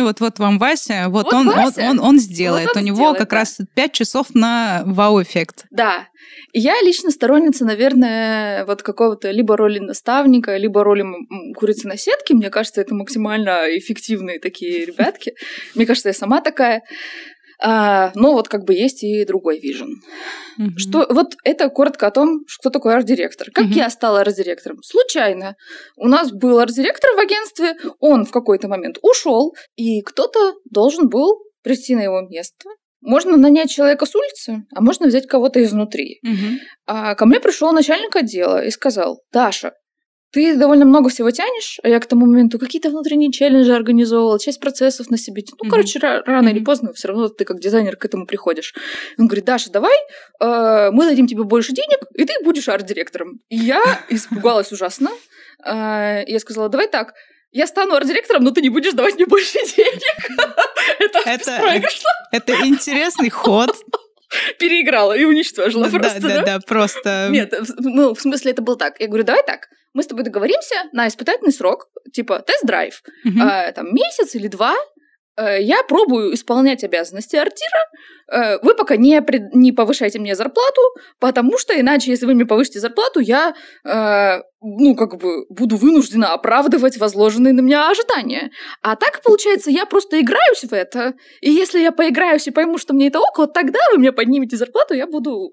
[0.01, 1.81] вот, вот вам Вася, вот, вот он, Вася.
[1.83, 2.67] Он, он, он сделает.
[2.67, 3.35] Вот он У него сделает, как да.
[3.37, 5.65] раз 5 часов на вау-эффект.
[5.69, 6.07] Да.
[6.51, 11.05] Я лично сторонница, наверное, вот какого-то либо роли наставника, либо роли
[11.55, 12.33] курицы на сетке.
[12.33, 15.33] Мне кажется, это максимально эффективные такие ребятки.
[15.75, 16.83] Мне кажется, я сама такая.
[17.65, 20.01] А, но вот как бы есть и другой вижен.
[20.59, 20.77] Mm-hmm.
[20.77, 23.49] Что, вот это коротко о том, что такое арт-директор.
[23.53, 23.77] Как mm-hmm.
[23.77, 24.79] я стала арт-директором?
[24.83, 25.55] Случайно.
[25.95, 31.37] У нас был арт-директор в агентстве, он в какой-то момент ушел, и кто-то должен был
[31.63, 32.69] прийти на его место.
[32.99, 36.19] Можно нанять человека с улицы, а можно взять кого-то изнутри.
[36.25, 36.57] Mm-hmm.
[36.87, 39.73] А ко мне пришел начальник отдела и сказал, Даша,
[40.33, 44.59] ты довольно много всего тянешь, а я к тому моменту какие-то внутренние челленджи организовывала, часть
[44.59, 45.43] процессов на себе.
[45.47, 45.69] Ну, mm-hmm.
[45.69, 46.51] короче, рано mm-hmm.
[46.51, 48.73] или поздно все равно ты как дизайнер к этому приходишь.
[49.19, 49.95] Он говорит, Даша, давай,
[50.39, 53.41] э, мы дадим тебе больше денег, и ты будешь арт-директором.
[53.49, 55.11] И я испугалась ужасно.
[55.63, 57.13] Э, я сказала, давай так,
[57.51, 60.31] я стану арт-директором, но ты не будешь давать мне больше денег.
[60.99, 61.19] Это
[62.31, 63.69] Это интересный ход
[64.57, 66.21] переиграла и уничтожила да, просто.
[66.21, 67.27] Да, да, да, просто.
[67.29, 68.99] Нет, ну, в смысле, это было так.
[68.99, 73.39] Я говорю, давай так, мы с тобой договоримся на испытательный срок, типа тест-драйв, угу.
[73.39, 74.75] э, там месяц или два,
[75.37, 77.79] э, я пробую исполнять обязанности артира,
[78.31, 79.21] э, вы пока не,
[79.53, 80.81] не повышайте мне зарплату,
[81.19, 83.53] потому что иначе, если вы мне повысите зарплату, я
[83.85, 88.51] э, ну, как бы, буду вынуждена оправдывать возложенные на меня ожидания.
[88.81, 92.93] А так, получается, я просто играюсь в это, и если я поиграюсь и пойму, что
[92.93, 95.51] мне это ок, вот тогда вы мне поднимете зарплату, я буду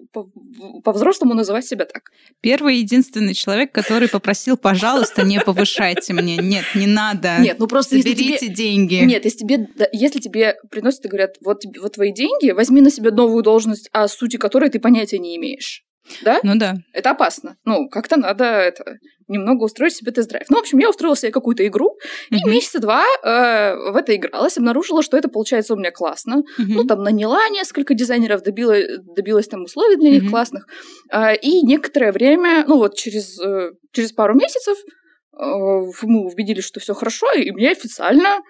[0.83, 2.03] по-взрослому называть себя так.
[2.41, 6.37] Первый и единственный человек, который попросил, пожалуйста, не повышайте мне.
[6.37, 7.37] Нет, не надо.
[7.39, 8.55] Нет, ну просто Заберите тебе...
[8.55, 8.95] деньги.
[8.95, 13.11] Нет, если тебе, если тебе приносят и говорят, вот, вот твои деньги, возьми на себя
[13.11, 15.83] новую должность, о сути которой ты понятия не имеешь.
[16.23, 16.39] Да?
[16.43, 16.75] Ну да.
[16.93, 17.57] Это опасно.
[17.65, 20.47] Ну, как-то надо это немного устроить себе тест-драйв.
[20.49, 21.97] Ну, в общем, я устроила себе какую-то игру,
[22.31, 22.37] uh-huh.
[22.37, 26.43] и месяца два э, в это игралась, обнаружила, что это получается у меня классно.
[26.59, 26.65] Uh-huh.
[26.67, 28.75] Ну, там наняла несколько дизайнеров, добила,
[29.15, 30.29] добилась там условий для них uh-huh.
[30.29, 30.67] классных.
[31.11, 36.79] Э, и некоторое время, ну вот через, э, через пару месяцев э, мы убедились, что
[36.79, 38.41] все хорошо, и мне официально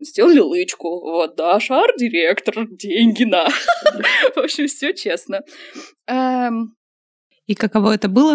[0.00, 1.00] сделали лычку.
[1.00, 3.48] Вот, да, шар-директор, деньги на.
[4.34, 5.40] В общем, все честно.
[7.46, 8.34] И каково это было?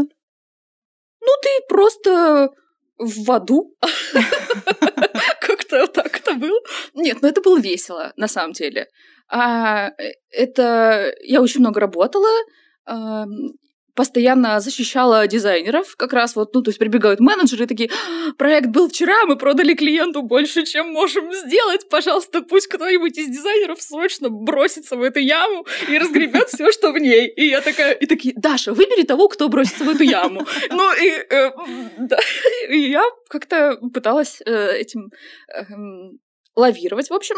[1.22, 2.50] Ну, ты просто
[2.98, 3.76] в аду.
[5.42, 6.60] Как-то так это было.
[6.94, 8.88] Нет, ну это было весело, на самом деле.
[9.28, 12.30] А, э, это я очень много работала
[14.02, 18.90] постоянно защищала дизайнеров, как раз вот, ну, то есть прибегают менеджеры такие, «А, проект был
[18.90, 24.96] вчера, мы продали клиенту больше, чем можем сделать, пожалуйста, пусть кто-нибудь из дизайнеров срочно бросится
[24.96, 27.28] в эту яму и разгребет все, что в ней.
[27.28, 30.48] И я такая, и такие, Даша, выбери того, кто бросится в эту яму.
[30.72, 31.52] Ну, и, э,
[32.70, 35.12] я как-то пыталась э, этим
[35.56, 35.62] э,
[36.56, 37.36] лавировать, в общем.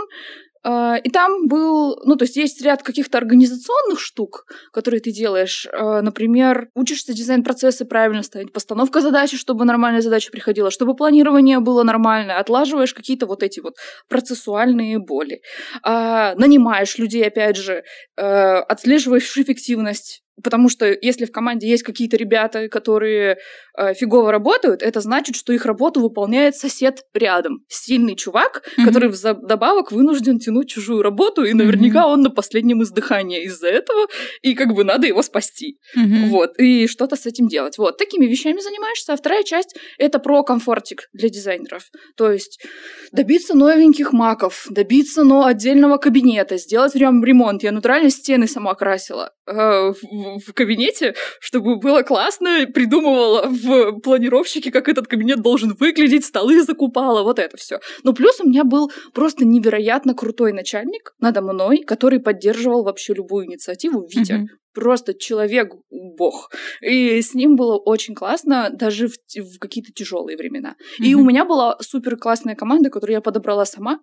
[0.63, 5.67] А, и там был, ну, то есть есть ряд каких-то организационных штук, которые ты делаешь.
[5.71, 11.83] А, например, учишься дизайн-процессы правильно ставить, постановка задачи, чтобы нормальная задача приходила, чтобы планирование было
[11.83, 13.75] нормальное, отлаживаешь какие-то вот эти вот
[14.07, 15.41] процессуальные боли.
[15.83, 17.83] А, нанимаешь людей, опять же,
[18.15, 23.37] отслеживаешь эффективность Потому что если в команде есть какие-то ребята, которые
[23.77, 27.63] э, фигово работают, это значит, что их работу выполняет сосед рядом.
[27.67, 28.85] Сильный чувак, mm-hmm.
[28.85, 32.13] который вдобавок вынужден тянуть чужую работу, и наверняка mm-hmm.
[32.13, 34.07] он на последнем издыхании из-за этого,
[34.41, 35.77] и как бы надо его спасти.
[35.95, 36.27] Mm-hmm.
[36.29, 37.77] Вот, и что-то с этим делать.
[37.77, 39.13] Вот, такими вещами занимаешься.
[39.13, 41.83] А вторая часть— это про комфортик для дизайнеров.
[42.17, 42.59] То есть
[43.11, 47.61] добиться новеньких маков, добиться но отдельного кабинета, сделать прям ремонт.
[47.61, 49.31] Я натурально стены сама красила
[50.23, 57.23] в кабинете, чтобы было классно, придумывала в планировщике, как этот кабинет должен выглядеть, столы закупала,
[57.23, 57.79] вот это все.
[58.03, 63.45] Но плюс у меня был просто невероятно крутой начальник надо мной, который поддерживал вообще любую
[63.47, 64.33] инициативу, Витя.
[64.33, 64.47] Mm-hmm.
[64.73, 66.51] Просто человек бог.
[66.81, 70.75] И с ним было очень классно, даже в, в какие-то тяжелые времена.
[70.99, 71.05] Mm-hmm.
[71.05, 73.99] И у меня была супер классная команда, которую я подобрала сама.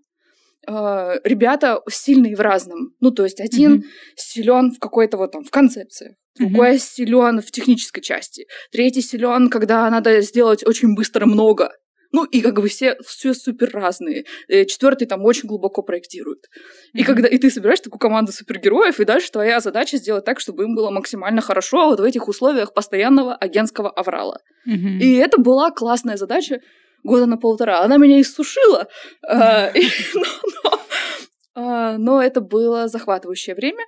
[0.67, 2.95] Э, ребята сильные в разном.
[3.01, 3.85] Ну, то есть один mm-hmm.
[4.17, 6.79] силен в какой-то вот там в концепции, другой mm-hmm.
[6.79, 11.71] силен в технической части, третий силен, когда надо сделать очень быстро много.
[12.13, 14.25] Ну, и как бы все, все супер разные.
[14.49, 16.41] Э, Четвертый там очень глубоко проектирует.
[16.41, 17.01] Mm-hmm.
[17.01, 20.65] И когда и ты собираешь такую команду супергероев, и дальше твоя задача сделать так, чтобы
[20.65, 24.41] им было максимально хорошо вот в этих условиях постоянного агентского аврала.
[24.69, 24.99] Mm-hmm.
[24.99, 26.61] И это была классная задача
[27.05, 27.83] года на полтора.
[27.83, 28.89] Она меня иссушила,
[29.27, 29.71] а,
[31.55, 33.85] а, но это было захватывающее время.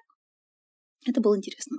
[1.07, 1.79] Это было интересно.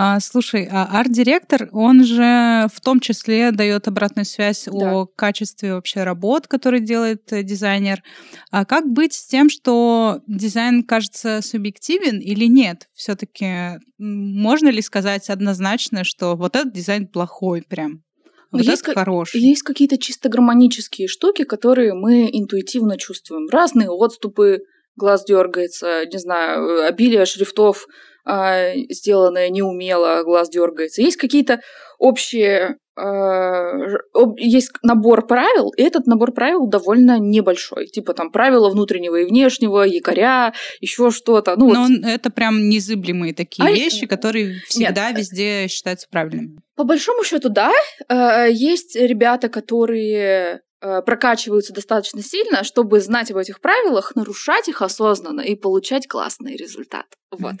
[0.00, 4.94] А, слушай, а арт-директор, он же в том числе дает обратную связь да.
[4.94, 8.04] о качестве вообще работ, которые делает э, дизайнер.
[8.52, 12.88] А как быть с тем, что дизайн кажется субъективен или нет?
[12.94, 18.04] Все-таки можно ли сказать однозначно, что вот этот дизайн плохой прям?
[18.50, 19.40] Вот есть, хороший.
[19.40, 23.48] Есть какие-то чисто гармонические штуки, которые мы интуитивно чувствуем.
[23.50, 24.62] Разные отступы,
[24.96, 28.17] глаз дергается, не знаю, обилие шрифтов, э,
[28.90, 31.02] сделанное неумело, глаз дергается.
[31.02, 31.60] Есть какие-то
[31.98, 32.76] общие
[34.38, 37.86] есть набор правил, и этот набор правил довольно небольшой.
[37.86, 41.54] Типа там правила внутреннего и внешнего, якоря, еще что-то.
[41.56, 41.92] Ну, Но вот.
[42.04, 45.20] это прям незыблемые такие а вещи, которые всегда Нет.
[45.20, 46.58] везде считаются правильными.
[46.74, 47.72] По большому счету, да.
[48.48, 55.56] Есть ребята, которые прокачиваются достаточно сильно, чтобы знать об этих правилах, нарушать их осознанно и
[55.56, 57.06] получать классный результат.
[57.30, 57.56] Вот.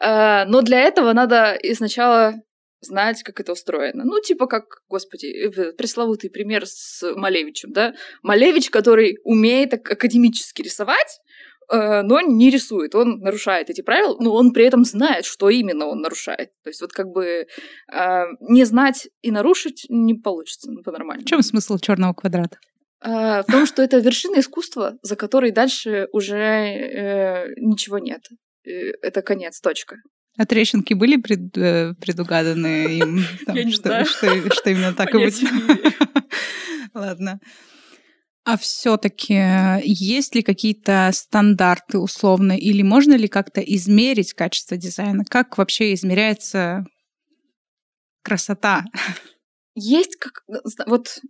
[0.00, 2.34] Но для этого надо сначала
[2.80, 4.04] знать, как это устроено.
[4.04, 7.94] Ну, типа как, господи, э, пресловутый пример с Малевичем, да?
[8.22, 11.29] Малевич, который умеет академически рисовать, э,
[11.70, 16.00] но не рисует, он нарушает эти правила, но он при этом знает, что именно он
[16.00, 16.50] нарушает.
[16.64, 17.46] То есть вот как бы
[17.92, 21.26] э, не знать и нарушить не получится ну, по-нормальному.
[21.26, 22.58] В чем смысл черного квадрата?
[23.02, 28.28] в том, что это вершина искусства, за которой дальше уже э, ничего нет.
[28.62, 29.96] Это конец, точка.
[30.36, 33.24] А трещинки были пред, э, предугаданы им?
[33.46, 34.06] Там, Я не что, знаю.
[34.06, 35.34] Что, что именно так и будет?
[36.94, 37.40] Ладно.
[38.44, 39.34] А все-таки
[39.82, 45.24] есть ли какие-то стандарты условно, или можно ли как-то измерить качество дизайна?
[45.24, 46.84] Как вообще измеряется
[48.22, 48.84] красота?
[49.74, 50.42] Есть как
[50.86, 51.20] вот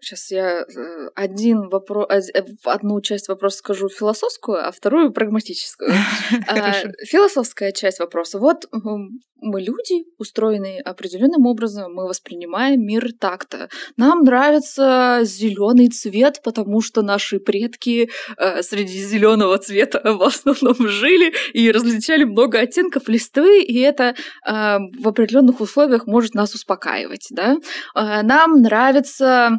[0.00, 5.92] Сейчас я э, один вопрос, э, одну часть вопроса скажу философскую, а вторую прагматическую.
[6.46, 6.72] А,
[7.04, 8.38] философская часть вопроса.
[8.38, 8.66] Вот
[9.42, 13.68] мы люди, устроенные определенным образом, мы воспринимаем мир так-то.
[13.96, 21.32] Нам нравится зеленый цвет, потому что наши предки э, среди зеленого цвета в основном жили
[21.52, 27.26] и различали много оттенков листвы, и это в определенных условиях может нас успокаивать.
[27.30, 27.56] Да?
[27.94, 29.58] нам нравится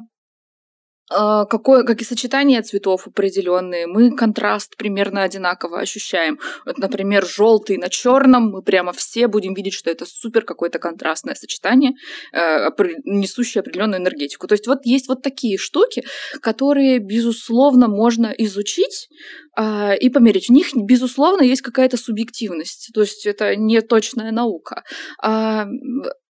[1.12, 6.39] какое, как и сочетание цветов определенные, мы контраст примерно одинаково ощущаем.
[6.65, 11.36] Вот, например, желтый на черном, мы прямо все будем видеть, что это супер какое-то контрастное
[11.36, 11.93] сочетание,
[12.34, 12.69] э,
[13.06, 14.47] несущее определенную энергетику.
[14.47, 16.04] То есть вот есть вот такие штуки,
[16.41, 19.10] которые, безусловно, можно изучить
[19.58, 20.47] э, и померить.
[20.47, 22.91] В них, безусловно, есть какая-то субъективность.
[22.93, 24.84] То есть это не точная наука.
[25.24, 25.65] Э,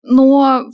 [0.02, 0.64] но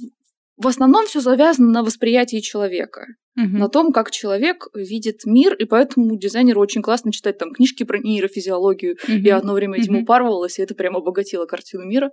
[0.61, 3.57] в основном все завязано на восприятии человека угу.
[3.57, 7.99] на том, как человек видит мир, и поэтому дизайнеру очень классно читать там книжки про
[7.99, 8.96] нейрофизиологию.
[9.03, 9.12] угу.
[9.12, 10.03] Я одно время этим угу.
[10.03, 12.11] упарывалась, и это прям обогатило картину мира.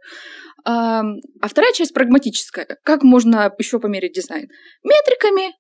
[0.66, 1.02] А,
[1.42, 2.68] а вторая часть прагматическая.
[2.84, 4.48] Как можно еще померить дизайн?
[4.84, 5.54] Метриками,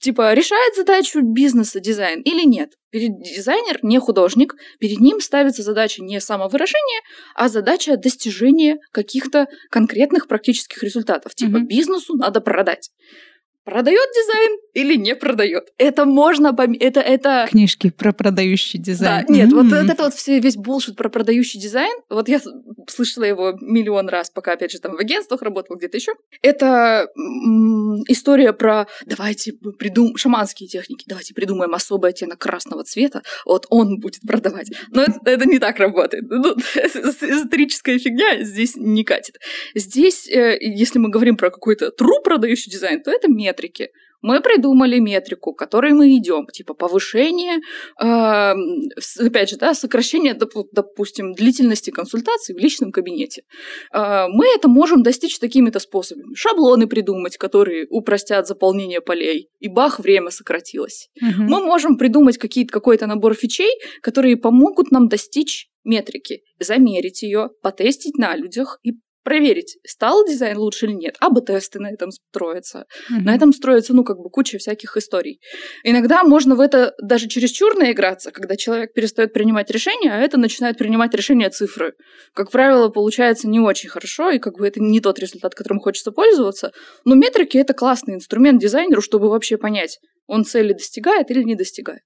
[0.00, 2.72] типа, решает задачу бизнеса дизайн или нет.
[2.90, 7.00] Перед дизайнер не художник, перед ним ставится задача не самовыражения,
[7.34, 11.34] а задача достижения каких-то конкретных практических результатов.
[11.34, 11.66] Типа, mm-hmm.
[11.66, 12.90] бизнесу надо продать
[13.64, 15.68] продает дизайн или не продает.
[15.78, 16.76] Это можно пом...
[16.78, 19.24] это это книжки про продающий дизайн.
[19.26, 19.62] Да, нет, mm-hmm.
[19.62, 22.00] вот это вот все весь булшит про продающий дизайн.
[22.08, 22.40] Вот я
[22.88, 26.12] слышала его миллион раз, пока опять же там в агентствах работала где-то еще.
[26.42, 33.66] Это м- история про давайте придум шаманские техники, давайте придумаем особый оттенок красного цвета, вот
[33.70, 34.70] он будет продавать.
[34.90, 36.24] Но это, это не так работает.
[36.28, 39.36] Ну, эзотерическая фигня здесь не катит.
[39.74, 43.88] Здесь, э, если мы говорим про какой-то true продающий дизайн, то это метрики.
[44.22, 47.58] Мы придумали метрику, которой мы идем, типа повышение,
[48.00, 48.54] э,
[49.26, 50.34] опять же, да, сокращение,
[50.72, 53.42] допустим, длительности консультации в личном кабинете.
[53.92, 56.34] Э, мы это можем достичь такими-то способами.
[56.34, 61.08] Шаблоны придумать, которые упростят заполнение полей, и бах, время сократилось.
[61.20, 61.42] Угу.
[61.42, 63.70] Мы можем придумать какие-то, какой-то набор фичей,
[64.02, 70.86] которые помогут нам достичь метрики, замерить ее, потестить на людях и проверить, стал дизайн лучше
[70.86, 71.16] или нет.
[71.20, 72.86] АБ-тесты на этом строятся.
[73.10, 73.20] Mm-hmm.
[73.22, 75.40] На этом строится, ну, как бы куча всяких историй.
[75.84, 80.78] Иногда можно в это даже чересчур наиграться, когда человек перестает принимать решения, а это начинает
[80.78, 81.94] принимать решения цифры.
[82.34, 86.12] Как правило, получается не очень хорошо, и как бы это не тот результат, которым хочется
[86.12, 86.72] пользоваться.
[87.04, 92.02] Но метрики— это классный инструмент дизайнеру, чтобы вообще понять, он цели достигает или не достигает.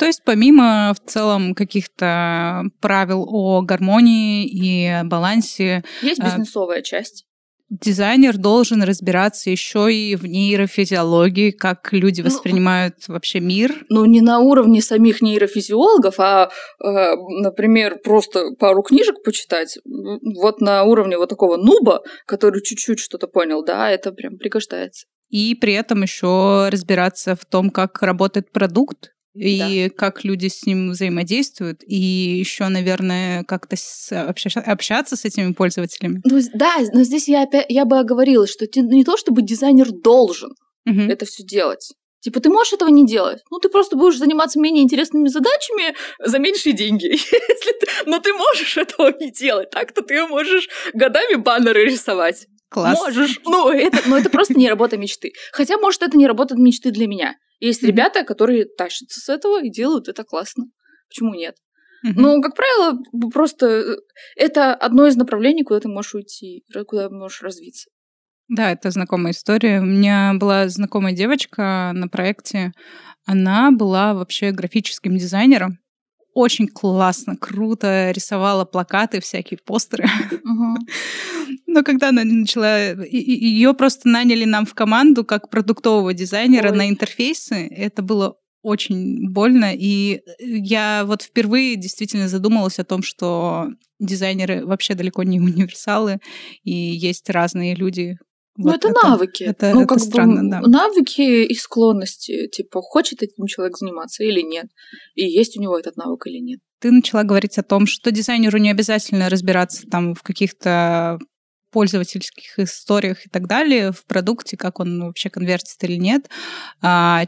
[0.00, 5.84] То есть помимо в целом каких-то правил о гармонии и балансе...
[6.00, 7.26] Есть а, бизнесовая часть
[7.68, 13.86] дизайнер должен разбираться еще и в нейрофизиологии, как люди ну, воспринимают ну, вообще мир.
[13.88, 16.50] Ну, не на уровне самих нейрофизиологов, а,
[16.82, 19.78] э, например, просто пару книжек почитать.
[19.84, 25.06] Вот на уровне вот такого нуба, который чуть-чуть что-то понял, да, это прям пригождается.
[25.28, 29.94] И при этом еще разбираться в том, как работает продукт, и да.
[29.96, 33.76] как люди с ним взаимодействуют, и еще, наверное, как-то
[34.66, 36.20] общаться с этими пользователями.
[36.24, 40.50] Ну, да, но здесь я, опять, я бы оговорила, что не то чтобы дизайнер должен
[40.86, 41.00] угу.
[41.00, 41.92] это все делать.
[42.20, 43.40] Типа, ты можешь этого не делать.
[43.50, 47.16] Ну, ты просто будешь заниматься менее интересными задачами за меньшие деньги.
[48.06, 49.70] Но ты можешь этого не делать.
[49.70, 52.46] Так-то ты можешь годами баннеры рисовать.
[52.68, 52.98] Класс.
[52.98, 53.40] Можешь.
[53.46, 55.32] Ну, это, но это просто не работа мечты.
[55.50, 57.34] Хотя, может, это не работа мечты для меня.
[57.60, 60.64] Есть ребята, которые тащатся с этого и делают это классно.
[61.08, 61.56] Почему нет?
[62.02, 62.98] Ну, как правило,
[63.30, 63.96] просто э,
[64.36, 67.90] это одно из направлений, куда ты можешь уйти, куда можешь развиться.
[68.48, 69.80] Да, это знакомая история.
[69.80, 72.72] У меня была знакомая девочка на проекте.
[73.26, 75.78] Она была вообще графическим дизайнером.
[76.34, 80.08] Очень классно, круто рисовала плакаты, всякие постеры.
[81.66, 83.04] Но когда она начала...
[83.04, 86.76] Ее просто наняли нам в команду как продуктового дизайнера Ой.
[86.76, 87.66] на интерфейсы.
[87.66, 89.72] Это было очень больно.
[89.74, 93.68] И я вот впервые действительно задумалась о том, что
[93.98, 96.18] дизайнеры вообще далеко не универсалы,
[96.62, 98.16] и есть разные люди,
[98.56, 99.44] ну, это, это навыки.
[99.44, 100.60] Это, ну, это как странно, бы, да.
[100.60, 102.48] Навыки и склонности.
[102.48, 104.66] Типа, хочет этим человек заниматься или нет.
[105.14, 106.60] И есть у него этот навык или нет.
[106.80, 111.18] Ты начала говорить о том, что дизайнеру не обязательно разбираться там в каких-то
[111.70, 116.28] пользовательских историях и так далее в продукте, как он вообще конвертит или нет.
[116.82, 117.24] А,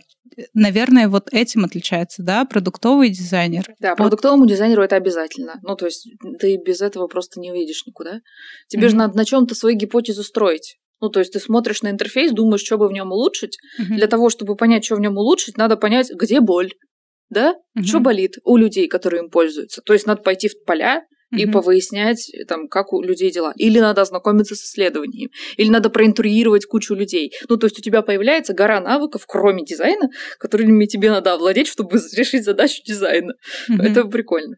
[0.54, 3.64] наверное, вот этим отличается, да, продуктовый дизайнер.
[3.78, 3.98] Да, вот.
[3.98, 5.60] продуктовому дизайнеру это обязательно.
[5.62, 6.08] Ну, то есть
[6.40, 8.20] ты без этого просто не выйдешь никуда.
[8.68, 8.90] Тебе mm-hmm.
[8.90, 10.78] же надо на чем-то свою гипотезу строить.
[11.02, 13.58] Ну, то есть ты смотришь на интерфейс, думаешь, что бы в нем улучшить.
[13.78, 13.96] Uh-huh.
[13.96, 16.72] Для того, чтобы понять, что в нем улучшить, надо понять, где боль,
[17.28, 17.82] да, uh-huh.
[17.82, 19.82] что болит у людей, которые им пользуются.
[19.82, 23.54] То есть надо пойти в поля и повыяснять, там, как у людей дела.
[23.56, 27.32] Или надо ознакомиться с исследованием, или надо проинтурировать кучу людей.
[27.48, 31.98] Ну, то есть у тебя появляется гора навыков, кроме дизайна, которыми тебе надо овладеть, чтобы
[32.16, 33.32] решить задачу дизайна.
[33.68, 33.82] Uh-huh.
[33.82, 34.56] Это прикольно.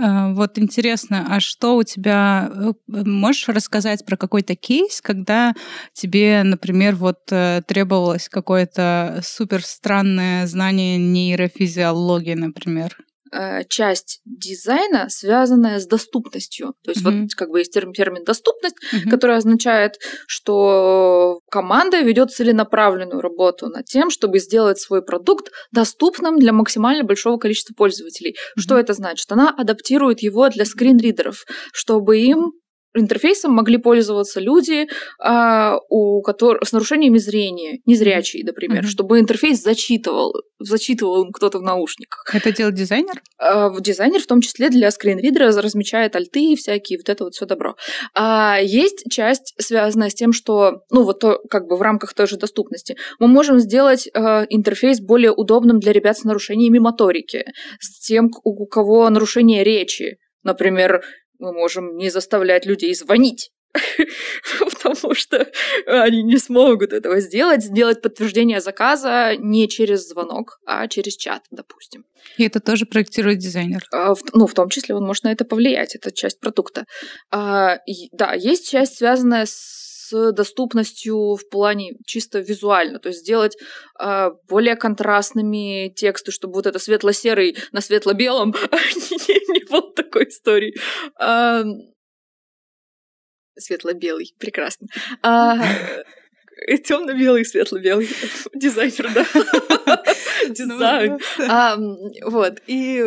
[0.00, 2.50] А, вот интересно, а что у тебя...
[2.54, 5.54] Э, можешь рассказать про какой-то кейс, когда
[5.92, 12.96] тебе, например, вот э, требовалось какое-то супер странное знание нейрофизиологии, например?
[13.30, 16.74] Э, часть дизайна, связанная с доступностью.
[16.82, 17.22] То есть mm-hmm.
[17.22, 19.10] вот как бы есть термин, термин доступность, mm-hmm.
[19.10, 26.52] который означает, что команда ведет целенаправленную работу над тем, чтобы сделать свой продукт доступным для
[26.52, 28.30] максимально большого количества пользователей.
[28.30, 28.60] Mm-hmm.
[28.60, 29.30] Что это значит?
[29.30, 32.52] Она адаптирует его для скринридеров, чтобы им
[32.98, 34.88] интерфейсом могли пользоваться люди,
[35.18, 38.88] а, у которых с нарушениями зрения, незрячие, например, mm-hmm.
[38.88, 42.24] чтобы интерфейс зачитывал, зачитывал кто-то в наушниках.
[42.32, 43.22] Это делает дизайнер?
[43.38, 47.46] А, дизайнер в том числе для скринридера размечает альты и всякие, вот это вот все
[47.46, 47.76] добро.
[48.14, 52.26] А есть часть, связанная с тем, что, ну вот то, как бы в рамках той
[52.26, 57.44] же доступности, мы можем сделать э, интерфейс более удобным для ребят с нарушениями моторики,
[57.80, 61.02] с тем, у кого нарушение речи, Например,
[61.38, 63.50] мы можем не заставлять людей звонить.
[64.60, 65.46] Потому что
[65.86, 72.04] они не смогут этого сделать, сделать подтверждение заказа не через звонок, а через чат, допустим.
[72.38, 73.84] И это тоже проектирует дизайнер.
[73.92, 76.86] А, в, ну, в том числе он может на это повлиять, это часть продукта.
[77.30, 83.20] А, и, да, есть часть, связанная с с доступностью в плане чисто визуально, то есть
[83.20, 83.56] сделать
[84.00, 90.74] э, более контрастными тексты, чтобы вот это светло-серый на светло-белом не, не было такой истории.
[91.18, 91.62] А,
[93.58, 94.88] светло-белый, прекрасно.
[95.22, 95.56] А,
[96.84, 98.08] темно-белый, светло-белый.
[98.54, 99.26] Дизайнер, да.
[100.46, 101.18] Ну, Дизайн.
[102.24, 102.62] Вот.
[102.66, 103.04] И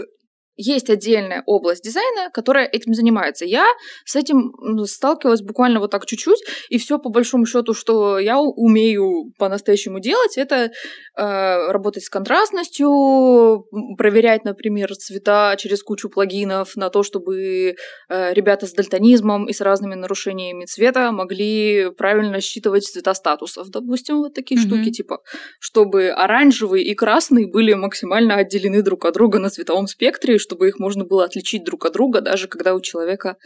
[0.55, 3.45] есть отдельная область дизайна, которая этим занимается.
[3.45, 3.65] Я
[4.05, 4.53] с этим
[4.85, 6.39] сталкивалась буквально вот так чуть-чуть,
[6.69, 10.71] и все по большому счету, что я умею по-настоящему делать, это
[11.15, 13.65] э, работать с контрастностью,
[13.97, 17.75] проверять, например, цвета через кучу плагинов на то, чтобы
[18.09, 23.69] э, ребята с дальтонизмом и с разными нарушениями цвета могли правильно считывать цвета статусов.
[23.69, 24.67] Допустим, вот такие mm-hmm.
[24.67, 25.19] штуки, типа,
[25.59, 30.79] чтобы оранжевый и красный были максимально отделены друг от друга на цветовом спектре, чтобы их
[30.79, 33.37] можно было отличить друг от друга, даже когда у человека,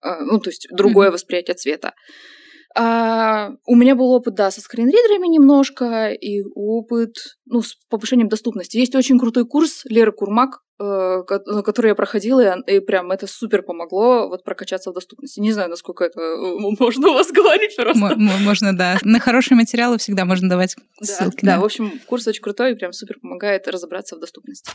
[0.00, 1.12] а, ну, то есть другое mm-hmm.
[1.12, 1.92] восприятие цвета.
[2.78, 7.14] А, у меня был опыт, да, со скринридерами немножко, и опыт,
[7.46, 8.76] ну, с повышением доступности.
[8.76, 13.62] Есть очень крутой курс Леры Курмак, э, который я проходила, и, и прям это супер
[13.62, 15.40] помогло вот прокачаться в доступности.
[15.40, 18.14] Не знаю, насколько это э, можно у вас говорить просто.
[18.18, 18.98] можно, да.
[19.04, 21.46] На хорошие материалы всегда можно давать ссылки.
[21.46, 24.70] Да, да, в общем, курс очень крутой и прям супер помогает разобраться в доступности.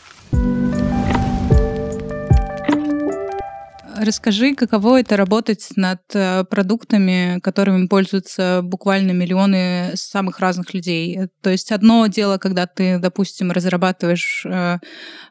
[4.04, 11.20] Расскажи, каково это работать над э, продуктами, которыми пользуются буквально миллионы самых разных людей.
[11.42, 14.80] То есть одно дело, когда ты, допустим, разрабатываешь э,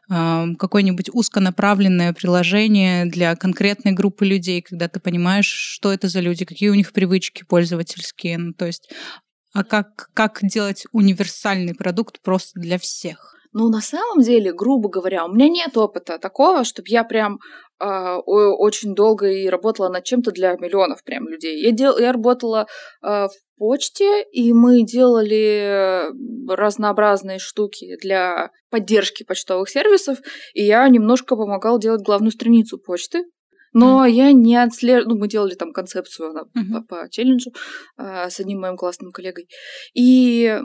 [0.09, 6.45] э, какое-нибудь узконаправленное приложение для конкретной группы людей, когда ты понимаешь, что это за люди,
[6.45, 8.37] какие у них привычки пользовательские.
[8.37, 8.89] Ну, то есть
[9.53, 13.35] а как, как делать универсальный продукт просто для всех?
[13.53, 17.37] Ну, на самом деле, грубо говоря, у меня нет опыта такого, чтобы я прям э,
[17.83, 21.61] очень долго и работала над чем-то для миллионов прям людей.
[21.61, 22.67] Я, дел, я работала
[23.01, 26.07] э, в почте, и мы делали
[26.49, 30.19] разнообразные штуки для поддержки почтовых сервисов,
[30.53, 33.25] и я немножко помогала делать главную страницу почты.
[33.73, 34.09] Но mm.
[34.09, 36.81] я не отслеживала, ну, мы делали там концепцию она, mm-hmm.
[36.89, 37.51] по, по челленджу
[37.97, 39.47] э, с одним моим классным коллегой.
[39.93, 40.59] И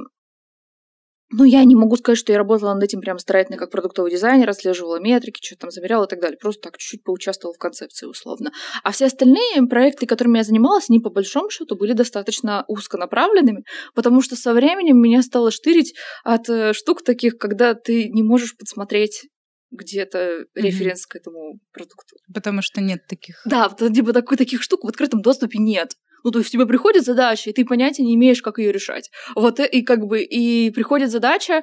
[1.31, 4.49] ну, я не могу сказать, что я работала над этим прям старательно как продуктовый дизайнер,
[4.49, 6.39] отслеживала метрики, что там замеряла и так далее.
[6.39, 8.53] Просто так чуть-чуть поучаствовала в концепции условно.
[8.85, 13.65] А все остальные проекты, которыми я занималась, они по большому счету были достаточно узконаправленными,
[13.95, 18.57] потому что со временем меня стало штырить от э, штук таких, когда ты не можешь
[18.57, 19.27] подсмотреть
[19.73, 21.09] где-то референс mm-hmm.
[21.09, 22.17] к этому продукту.
[22.33, 23.43] Потому что нет таких.
[23.45, 25.97] Да, типа такой, таких штук в открытом доступе нет.
[26.27, 29.13] Ну, то есть тебе приходит задача, и ты понятия не имеешь, как ее решать.
[29.37, 31.63] Вот и как бы и приходит задача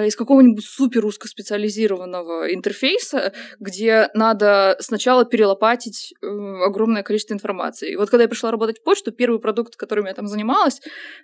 [0.00, 7.92] из какого-нибудь супер узкоспециализированного интерфейса, где надо сначала перелопатить э, огромное количество информации.
[7.92, 10.80] И вот когда я пришла работать в почту, первый продукт, которым я там занималась,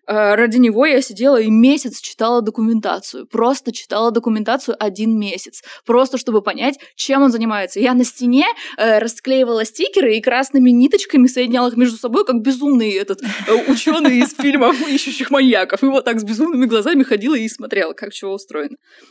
[0.06, 3.26] э, ради него я сидела и месяц читала документацию.
[3.26, 5.62] Просто читала документацию один месяц.
[5.86, 7.80] Просто чтобы понять, чем он занимается.
[7.80, 8.46] Я на стене
[8.76, 14.18] э, расклеивала стикеры и красными ниточками соединяла их между собой, как безумный этот э, ученый
[14.18, 15.82] из фильмов ищущих маньяков.
[15.82, 18.57] И вот так с безумными глазами ходила и смотрела, как чего устроено.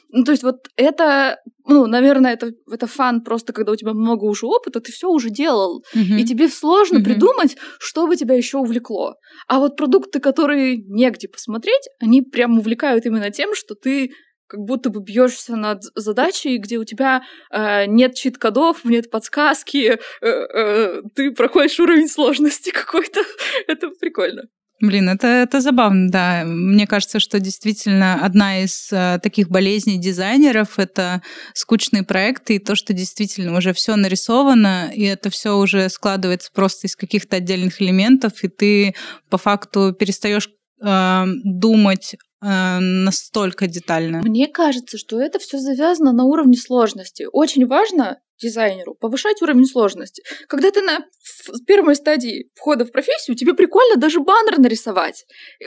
[0.09, 4.25] Ну, то есть вот это, ну, наверное, это, это фан просто, когда у тебя много
[4.25, 5.83] уже опыта, ты все уже делал.
[5.95, 6.19] Mm-hmm.
[6.19, 7.03] И тебе сложно mm-hmm.
[7.03, 9.15] придумать, что бы тебя еще увлекло.
[9.47, 14.11] А вот продукты, которые негде посмотреть, они прям увлекают именно тем, что ты
[14.47, 17.21] как будто бы бьешься над задачей, где у тебя
[17.51, 23.21] э, нет чит-кодов, нет подсказки, э, э, ты проходишь уровень сложности какой-то.
[23.67, 24.43] это прикольно.
[24.79, 26.43] Блин, это, это забавно, да.
[26.45, 31.21] Мне кажется, что действительно одна из э, таких болезней дизайнеров это
[31.53, 36.87] скучные проекты и то, что действительно уже все нарисовано, и это все уже складывается просто
[36.87, 38.95] из каких-то отдельных элементов, и ты
[39.29, 40.49] по факту перестаешь
[40.83, 44.19] э, думать Э, настолько детально.
[44.19, 47.25] Мне кажется, что это все завязано на уровне сложности.
[47.31, 50.23] Очень важно дизайнеру повышать уровень сложности.
[50.47, 51.05] Когда ты на
[51.65, 55.25] первой стадии входа в профессию, тебе прикольно даже баннер нарисовать.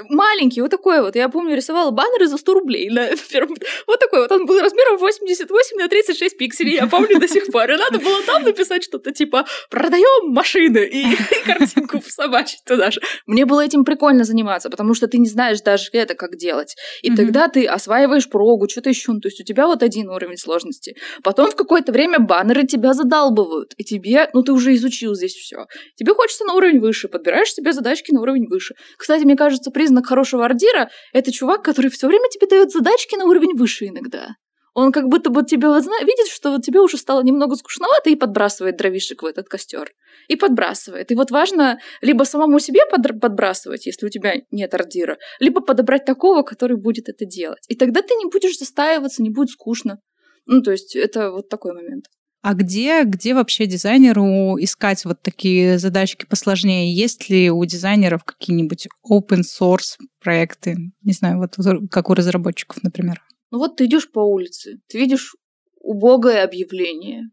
[0.08, 1.16] Маленький, вот такой вот.
[1.16, 2.90] Я помню, рисовала баннеры за 100 рублей.
[2.90, 3.56] На первом...
[3.86, 4.32] Вот такой вот.
[4.32, 6.74] Он был размером 88 на 36 пикселей.
[6.74, 7.70] Я помню до сих пор.
[7.70, 13.00] И надо было там написать что-то типа «Продаем машины» и, и картинку собачить туда же.
[13.26, 16.76] Мне было этим прикольно заниматься, потому что ты не знаешь даже это, как делать.
[17.02, 17.16] И mm-hmm.
[17.16, 19.12] тогда ты осваиваешь прогу, что-то еще.
[19.12, 20.96] Ну, то есть у тебя вот один уровень сложности.
[21.22, 25.34] Потом в какое-то время баннеры которые тебя задалбывают, и тебе, ну ты уже изучил здесь
[25.34, 25.66] все.
[25.96, 28.74] Тебе хочется на уровень выше, подбираешь себе задачки на уровень выше.
[28.96, 33.24] Кстати, мне кажется, признак хорошего ордира— это чувак, который все время тебе дает задачки на
[33.24, 34.28] уровень выше иногда.
[34.72, 38.16] Он как будто бы тебя вот, видит, что вот тебе уже стало немного скучновато и
[38.16, 39.90] подбрасывает дровишек в этот костер.
[40.28, 41.10] И подбрасывает.
[41.10, 46.04] И вот важно либо самому себе под, подбрасывать, если у тебя нет ордира, либо подобрать
[46.04, 47.64] такого, который будет это делать.
[47.68, 49.98] И тогда ты не будешь застаиваться, не будет скучно.
[50.46, 52.04] Ну, то есть это вот такой момент.
[52.42, 56.94] А где, где вообще дизайнеру искать вот такие задачки посложнее?
[56.94, 60.76] Есть ли у дизайнеров какие-нибудь open source проекты?
[61.02, 61.56] Не знаю, вот
[61.90, 63.22] как у разработчиков, например.
[63.50, 65.34] Ну вот ты идешь по улице, ты видишь
[65.80, 67.24] убогое объявление.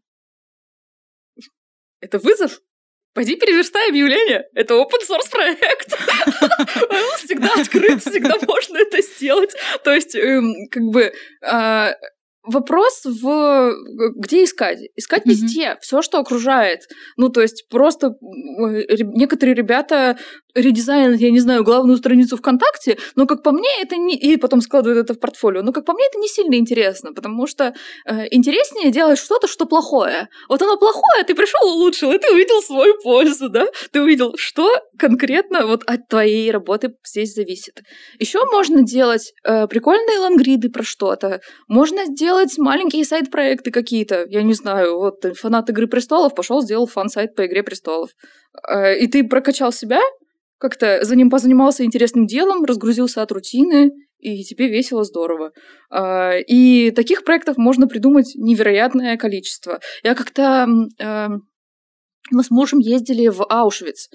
[2.00, 2.60] Это вызов?
[3.14, 4.44] Пойди переверстай объявление.
[4.54, 5.88] Это open source проект.
[7.24, 9.54] Всегда открыт, всегда можно это сделать.
[9.82, 11.94] То есть, эм, как бы, а,
[12.42, 13.74] вопрос в
[14.16, 14.80] где искать?
[14.96, 15.30] Искать mm-hmm.
[15.30, 16.82] везде, все, что окружает.
[17.16, 20.18] Ну, то есть просто некоторые ребята
[20.54, 24.16] редизайнят, я не знаю, главную страницу ВКонтакте, но как по мне это не...
[24.16, 25.62] И потом складывают это в портфолио.
[25.62, 27.74] Но как по мне это не сильно интересно, потому что
[28.06, 30.28] э, интереснее делать что-то, что плохое.
[30.48, 33.66] Вот оно плохое, ты пришел улучшил, и ты увидел свою пользу, да?
[33.92, 37.82] Ты увидел, что конкретно вот от твоей работы здесь зависит.
[38.18, 41.40] Еще можно делать э, прикольные лангриды про что-то.
[41.68, 44.26] Можно сделать маленькие сайт-проекты какие-то.
[44.28, 48.10] Я не знаю, вот фанат Игры престолов пошел сделал фан-сайт по Игре престолов.
[48.68, 50.00] Э, и ты прокачал себя,
[50.58, 55.52] как-то за ним позанимался интересным делом, разгрузился от рутины, и тебе весело, здорово.
[55.90, 59.80] А, и таких проектов можно придумать невероятное количество.
[60.02, 60.66] Я как-то
[62.30, 64.08] мы с мужем ездили в Аушвиц.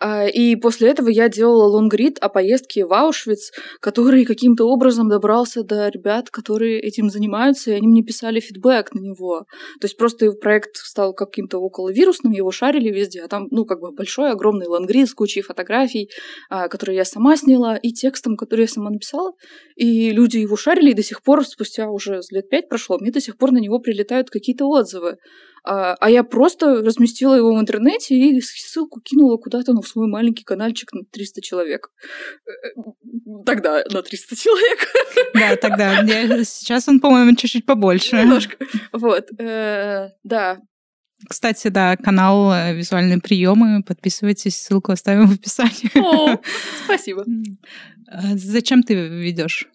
[0.00, 5.62] А, и после этого я делала лонгрид о поездке в Аушвиц, который каким-то образом добрался
[5.62, 9.44] до ребят, которые этим занимаются, и они мне писали фидбэк на него.
[9.80, 13.92] То есть просто проект стал каким-то околовирусным, его шарили везде, а там, ну, как бы
[13.92, 16.08] большой, огромный лонгрид с кучей фотографий,
[16.48, 19.32] а, которые я сама сняла, и текстом, который я сама написала.
[19.76, 23.20] И люди его шарили, и до сих пор, спустя уже лет пять прошло, мне до
[23.20, 25.18] сих пор на него прилетают какие-то отзывы.
[25.64, 30.08] А, а я просто разместила его в интернете и ссылку кинула куда-то ну, в свой
[30.08, 31.90] маленький каналчик на 300 человек.
[32.46, 34.78] Э, э, тогда на 300 человек.
[35.34, 36.04] Да, тогда.
[36.44, 38.16] Сейчас он, по-моему, чуть-чуть побольше.
[38.16, 38.56] Немножко.
[38.92, 39.28] Вот.
[39.38, 40.58] Э, да.
[41.28, 43.82] Кстати, да, канал «Визуальные приемы».
[43.82, 45.90] Подписывайтесь, ссылку оставим в описании.
[45.98, 46.40] О,
[46.84, 47.24] спасибо.
[48.06, 49.66] А зачем ты ведешь?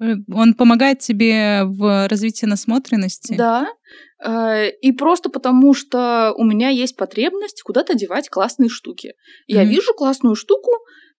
[0.00, 3.36] Он помогает тебе в развитии насмотренности?
[3.36, 9.14] Да, Э, и просто потому, что у меня есть потребность куда-то девать классные штуки.
[9.46, 9.66] Я mm-hmm.
[9.66, 10.72] вижу классную штуку,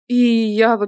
[0.09, 0.79] и я,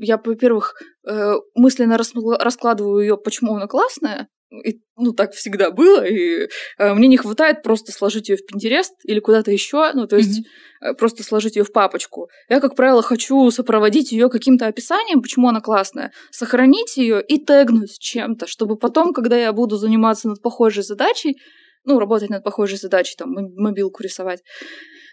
[0.00, 0.74] я во-первых,
[1.06, 6.48] э, мысленно раскладываю ее, почему она классная, и, ну, так всегда было, и
[6.78, 10.40] э, мне не хватает просто сложить ее в Pinterest или куда-то еще, ну, то есть
[10.40, 10.94] mm-hmm.
[10.94, 12.28] просто сложить ее в папочку.
[12.48, 17.98] Я, как правило, хочу сопроводить ее каким-то описанием, почему она классная, сохранить ее и тегнуть
[17.98, 21.38] чем-то, чтобы потом, когда я буду заниматься над похожей задачей,
[21.84, 24.42] ну, работать над похожей задачей, там, мобилку рисовать,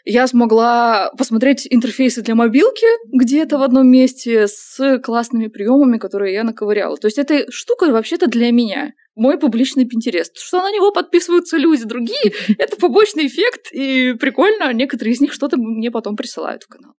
[0.10, 6.44] я смогла посмотреть интерфейсы для мобилки где-то в одном месте с классными приемами, которые я
[6.46, 6.96] наковыряла.
[6.98, 10.38] То есть эта штука вообще-то для меня мой публичный Пинтерест.
[10.38, 15.58] Что на него подписываются люди другие, это побочный эффект, и прикольно, некоторые из них что-то
[15.58, 16.94] мне потом присылают в канал.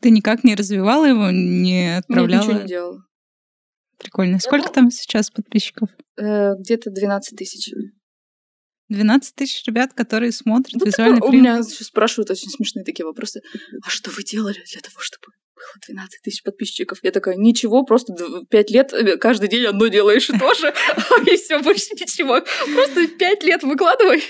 [0.00, 2.42] Ты никак не развивала его, не отправляла?
[2.42, 3.04] Нет, ничего не делала.
[3.98, 4.38] Прикольно.
[4.40, 5.90] Сколько там сейчас подписчиков?
[6.16, 7.72] Э, где-то 12 тысяч.
[8.90, 13.40] 12 тысяч ребят, которые смотрят ну, визуальный У меня сейчас спрашивают очень смешные такие вопросы.
[13.84, 16.98] А что вы делали для того, чтобы было 12 тысяч подписчиков.
[17.02, 18.14] Я такая, ничего, просто
[18.48, 20.74] 5 лет э, каждый день одно делаешь и тоже,
[21.26, 22.42] и все, больше ничего.
[22.74, 24.22] Просто 5 лет выкладывай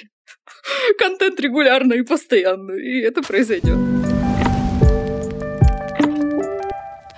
[0.99, 3.79] контент регулярно и постоянно, и это произойдет.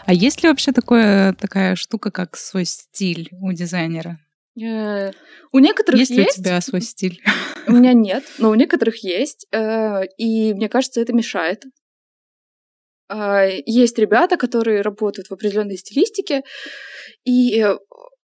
[0.05, 4.21] А есть ли вообще такое, такая штука, как свой стиль у дизайнера?
[4.61, 5.13] Э,
[5.53, 6.11] у некоторых есть.
[6.11, 7.23] Есть ли у тебя свой стиль?
[7.67, 9.47] У меня нет, но у некоторых есть.
[9.53, 11.65] Э, и мне кажется, это мешает.
[13.09, 16.43] А, есть ребята, которые работают в определенной стилистике,
[17.25, 17.65] и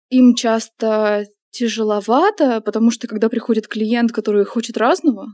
[0.09, 5.28] им часто тяжеловато, потому что когда приходит клиент, который хочет разного,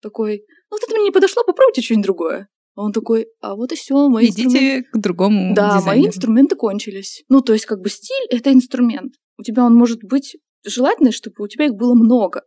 [0.00, 2.48] такой, ну вот это мне не подошло, попробуйте что-нибудь другое.
[2.74, 4.88] А он такой, а вот и все, мои Идите инструменты...
[4.90, 5.86] к другому Да, дизайнеру.
[5.86, 7.22] мои инструменты кончились.
[7.28, 9.12] Ну, то есть, как бы стиль— это инструмент.
[9.38, 12.42] У тебя он может быть желательно, чтобы у тебя их было много.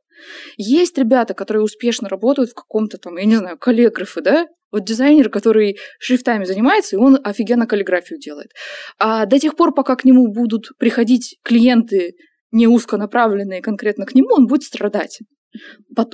[0.58, 4.48] Есть ребята, которые успешно работают в каком-то там, я не знаю, каллиграфы, да?
[4.72, 8.52] Вот дизайнер, который шрифтами занимается, и он офигенно каллиграфию делает.
[8.98, 12.16] А до тех пор, пока к нему будут приходить клиенты,
[12.52, 15.20] не узконаправленные конкретно к нему, он будет страдать.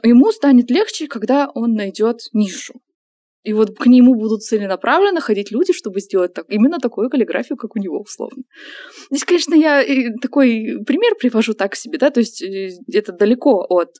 [0.03, 2.73] Ему станет легче, когда он найдет нишу.
[3.43, 7.75] И вот к нему будут целенаправленно ходить люди, чтобы сделать так, именно такую каллиграфию, как
[7.75, 8.43] у него, условно.
[9.09, 9.83] Здесь, конечно, я
[10.21, 13.95] такой пример привожу так себе, да, то есть э, это далеко от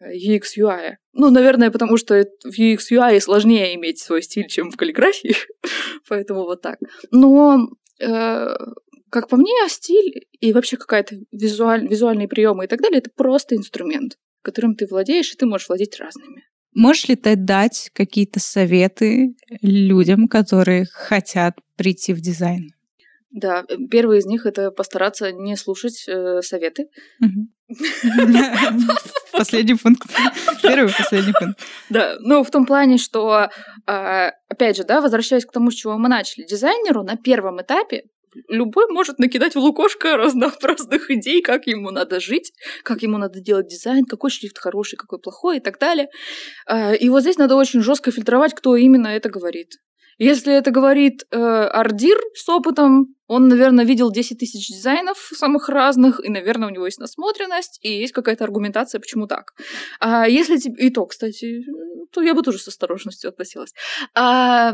[0.00, 0.96] э, UX UI.
[1.14, 5.34] Ну, наверное, потому что в UX UI сложнее иметь свой стиль, чем в каллиграфии,
[6.08, 6.78] поэтому вот так.
[7.10, 7.68] Но
[7.98, 8.56] э,
[9.10, 13.56] как по мне, стиль и вообще какая-то визуаль, визуальные приемы и так далее, это просто
[13.56, 16.44] инструмент, которым ты владеешь, и ты можешь владеть разными.
[16.76, 22.74] Можешь ли ты дать какие-то советы людям, которые хотят прийти в дизайн?
[23.30, 26.88] Да, первый из них это постараться не слушать э, советы.
[29.32, 30.06] Последний пункт.
[30.62, 31.58] Первый последний пункт.
[31.88, 33.48] Да, ну в том плане, что,
[33.86, 38.04] а, опять же, да, возвращаясь к тому, с чего мы начали, дизайнеру на первом этапе
[38.48, 43.68] любой может накидать в лукошко разнообразных идей, как ему надо жить, как ему надо делать
[43.68, 46.08] дизайн, какой шрифт хороший, какой плохой и так далее.
[46.66, 49.74] А, и вот здесь надо очень жестко фильтровать, кто именно это говорит.
[50.18, 56.24] Если это говорит э, арт-дир с опытом, он, наверное, видел 10 тысяч дизайнов самых разных,
[56.24, 59.52] и, наверное, у него есть насмотренность, и есть какая-то аргументация, почему так.
[60.00, 60.86] А если тебе...
[60.86, 61.64] И то, кстати,
[62.12, 63.74] то я бы тоже с осторожностью относилась.
[64.14, 64.72] А,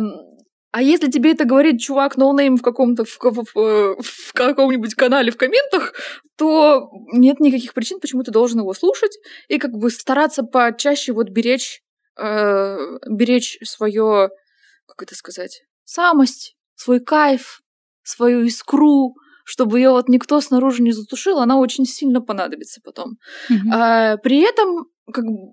[0.72, 5.30] а если тебе это говорит чувак no name в каком-то в, в, в, каком-нибудь канале
[5.30, 5.92] в комментах,
[6.36, 9.12] то нет никаких причин, почему ты должен его слушать
[9.48, 11.82] и как бы стараться почаще вот беречь
[12.18, 12.76] э,
[13.08, 14.30] беречь свое,
[14.86, 17.60] как это сказать, самость, свой кайф,
[18.02, 19.14] свою искру,
[19.44, 23.18] чтобы ее вот никто снаружи не затушил, она очень сильно понадобится потом.
[23.50, 23.72] Mm-hmm.
[23.72, 25.52] А, при этом как бы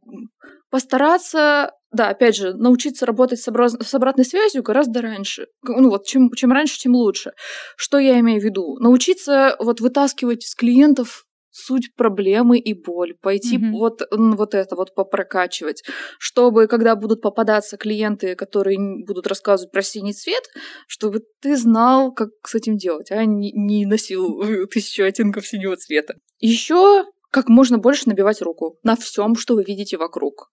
[0.70, 3.76] постараться да, опять же, научиться работать с, образ...
[3.82, 5.48] с обратной связью гораздо раньше.
[5.64, 7.32] Ну вот, чем, чем раньше, тем лучше.
[7.76, 8.78] Что я имею в виду?
[8.80, 13.72] Научиться вот вытаскивать из клиентов суть проблемы и боль, пойти mm-hmm.
[13.72, 15.84] вот, вот это вот попрокачивать,
[16.20, 20.44] чтобы, когда будут попадаться клиенты, которые будут рассказывать про синий цвет,
[20.88, 26.16] чтобы ты знал, как с этим делать, а не, не носил тысячу оттенков синего цвета.
[26.40, 30.50] Еще как можно больше набивать руку на всем, что вы видите вокруг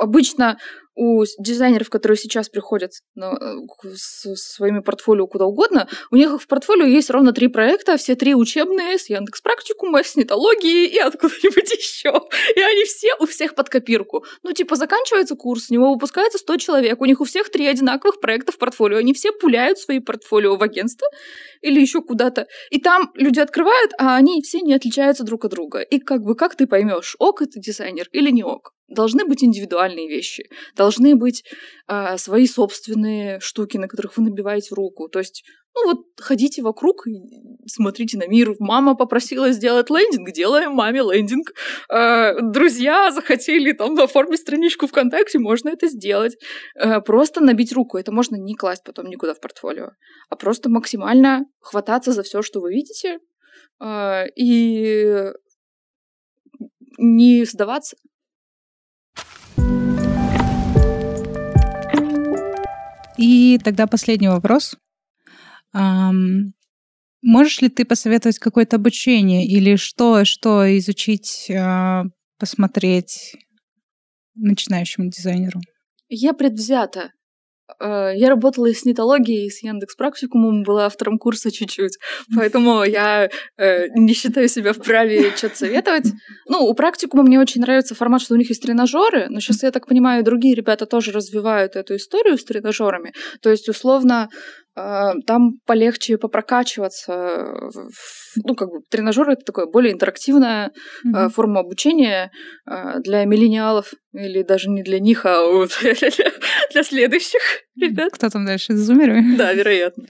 [0.00, 0.58] обычно
[0.96, 3.38] у дизайнеров, которые сейчас приходят на,
[3.94, 8.16] с, со своими портфолио куда угодно, у них в портфолио есть ровно три проекта, все
[8.16, 12.20] три учебные, с Яндекс Практикума, с Нетологии и откуда-нибудь еще.
[12.54, 14.24] И они все у всех под копирку.
[14.42, 18.20] Ну, типа, заканчивается курс, с него выпускается 100 человек, у них у всех три одинаковых
[18.20, 21.06] проекта в портфолио, они все пуляют свои портфолио в агентство
[21.62, 22.46] или еще куда-то.
[22.70, 25.80] И там люди открывают, а они все не отличаются друг от друга.
[25.80, 28.72] И как бы, как ты поймешь, ок это дизайнер или не ок?
[28.90, 31.44] Должны быть индивидуальные вещи, должны быть
[31.88, 35.08] э, свои собственные штуки, на которых вы набиваете руку.
[35.08, 37.20] То есть, ну вот ходите вокруг и
[37.66, 38.56] смотрите на мир.
[38.58, 41.52] Мама попросила сделать лендинг, делаем маме лендинг.
[41.88, 46.36] Э, друзья захотели там оформить страничку ВКонтакте, можно это сделать.
[46.74, 47.96] Э, просто набить руку.
[47.96, 49.90] Это можно не класть потом никуда в портфолио,
[50.28, 53.18] а просто максимально хвататься за все, что вы видите,
[53.80, 55.30] э, и
[56.98, 57.96] не сдаваться.
[63.20, 64.76] И тогда последний вопрос.
[67.22, 72.04] Можешь ли ты посоветовать какое-то обучение или что, что изучить, uh,
[72.38, 73.36] посмотреть
[74.34, 75.60] начинающему дизайнеру?
[76.08, 77.12] Я предвзята.
[77.78, 81.98] Э, я работала и с нетологией, и с Яндекс Практикумом, была автором курса чуть-чуть,
[82.36, 86.12] поэтому я э, не считаю себя вправе что-то советовать.
[86.48, 89.70] Ну, у практикума мне очень нравится формат, что у них есть тренажеры, но сейчас, я
[89.70, 93.12] так понимаю, другие ребята тоже развивают эту историю с тренажерами.
[93.42, 94.28] То есть, условно,
[95.26, 97.70] там полегче попрокачиваться.
[98.36, 100.72] Ну, как бы тренажер это такое более интерактивная
[101.06, 101.30] mm-hmm.
[101.30, 102.30] форма обучения
[102.66, 105.40] для миллениалов или даже не для них, а
[106.72, 107.40] для следующих
[107.80, 108.12] ребят.
[108.12, 108.76] Кто там дальше?
[108.76, 109.22] Зумеры?
[109.36, 110.06] Да, вероятно.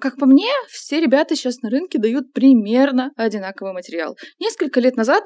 [0.00, 4.16] Как по мне, все ребята сейчас на рынке дают примерно одинаковый материал.
[4.40, 5.24] Несколько лет назад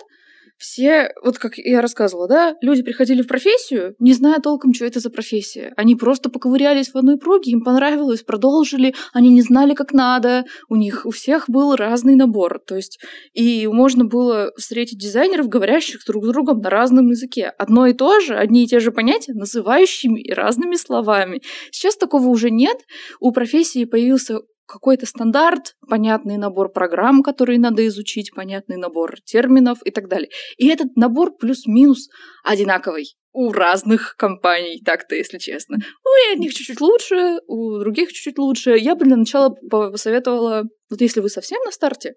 [0.59, 5.01] все, вот как я рассказывала, да, люди приходили в профессию, не зная толком, что это
[5.01, 5.73] за профессия.
[5.77, 10.77] Они просто поковырялись в одной проге, им понравилось, продолжили, они не знали, как надо, у
[10.77, 12.61] них у всех был разный набор.
[12.67, 12.99] То есть,
[13.35, 17.53] и можно было встретить дизайнеров, говорящих друг с другом на разном языке.
[17.59, 21.43] Одно и то же, одни и те же понятия, называющими разными словами.
[21.71, 22.79] Сейчас такого уже нет.
[23.21, 29.91] У профессии появился какой-то стандарт, понятный набор программ, которые надо изучить, понятный набор терминов и
[29.91, 30.29] так далее.
[30.59, 32.09] И этот набор плюс-минус
[32.45, 35.77] одинаковый у разных компаний, так-то, если честно.
[35.77, 38.77] У одних чуть-чуть лучше, у других чуть-чуть лучше.
[38.79, 42.15] Я бы для начала посоветовала, вот если вы совсем на старте,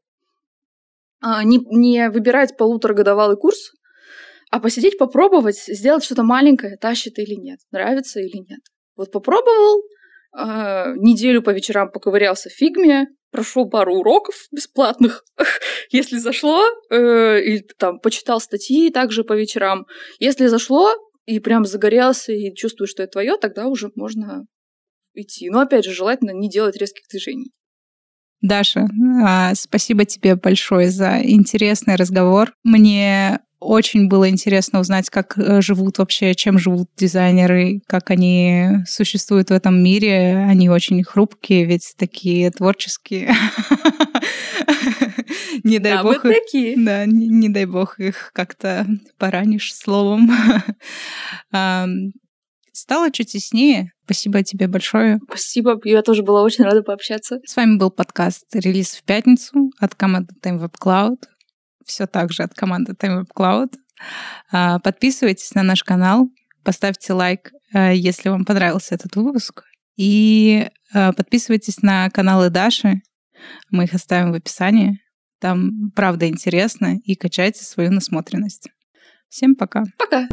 [1.22, 3.72] а, не, не выбирать полуторагодовалый курс,
[4.50, 8.62] а посидеть, попробовать, сделать что-то маленькое, тащит или нет, нравится или нет.
[8.96, 9.84] Вот попробовал,
[10.36, 15.24] э, неделю по вечерам поковырялся в фигме, прошел пару уроков бесплатных,
[15.92, 19.86] если зашло, э, и там почитал статьи также по вечерам.
[20.20, 20.92] Если зашло,
[21.26, 24.46] и прям загорелся, и чувствуешь, что это твое, тогда уже можно
[25.14, 25.50] идти.
[25.50, 27.52] Но опять же, желательно не делать резких движений.
[28.42, 28.88] Даша,
[29.24, 32.54] а, спасибо тебе большое за интересный разговор.
[32.64, 39.50] Мне очень было интересно узнать, как э, живут вообще, чем живут дизайнеры, как они существуют
[39.50, 40.46] в этом мире.
[40.48, 43.34] Они очень хрупкие, ведь такие творческие.
[45.64, 46.76] Не дай бог такие.
[46.78, 48.88] Да, не, дай бог их как-то
[49.18, 50.32] поранишь словом.
[52.72, 53.92] Стало чуть яснее.
[54.06, 55.20] Спасибо тебе большое.
[55.28, 57.40] Спасибо, я тоже была очень рада пообщаться.
[57.46, 61.18] С вами был подкаст «Релиз в пятницу» от команды Time Web Cloud
[61.90, 63.74] все так же от команды Time Web Cloud.
[64.52, 66.30] А, подписывайтесь на наш канал,
[66.64, 69.64] поставьте лайк, э, если вам понравился этот выпуск.
[69.98, 73.02] И э, подписывайтесь на каналы Даши.
[73.70, 75.00] Мы их оставим в описании.
[75.40, 78.70] Там правда интересно и качайте свою насмотренность.
[79.30, 79.84] Всем пока.
[79.98, 80.28] Пока.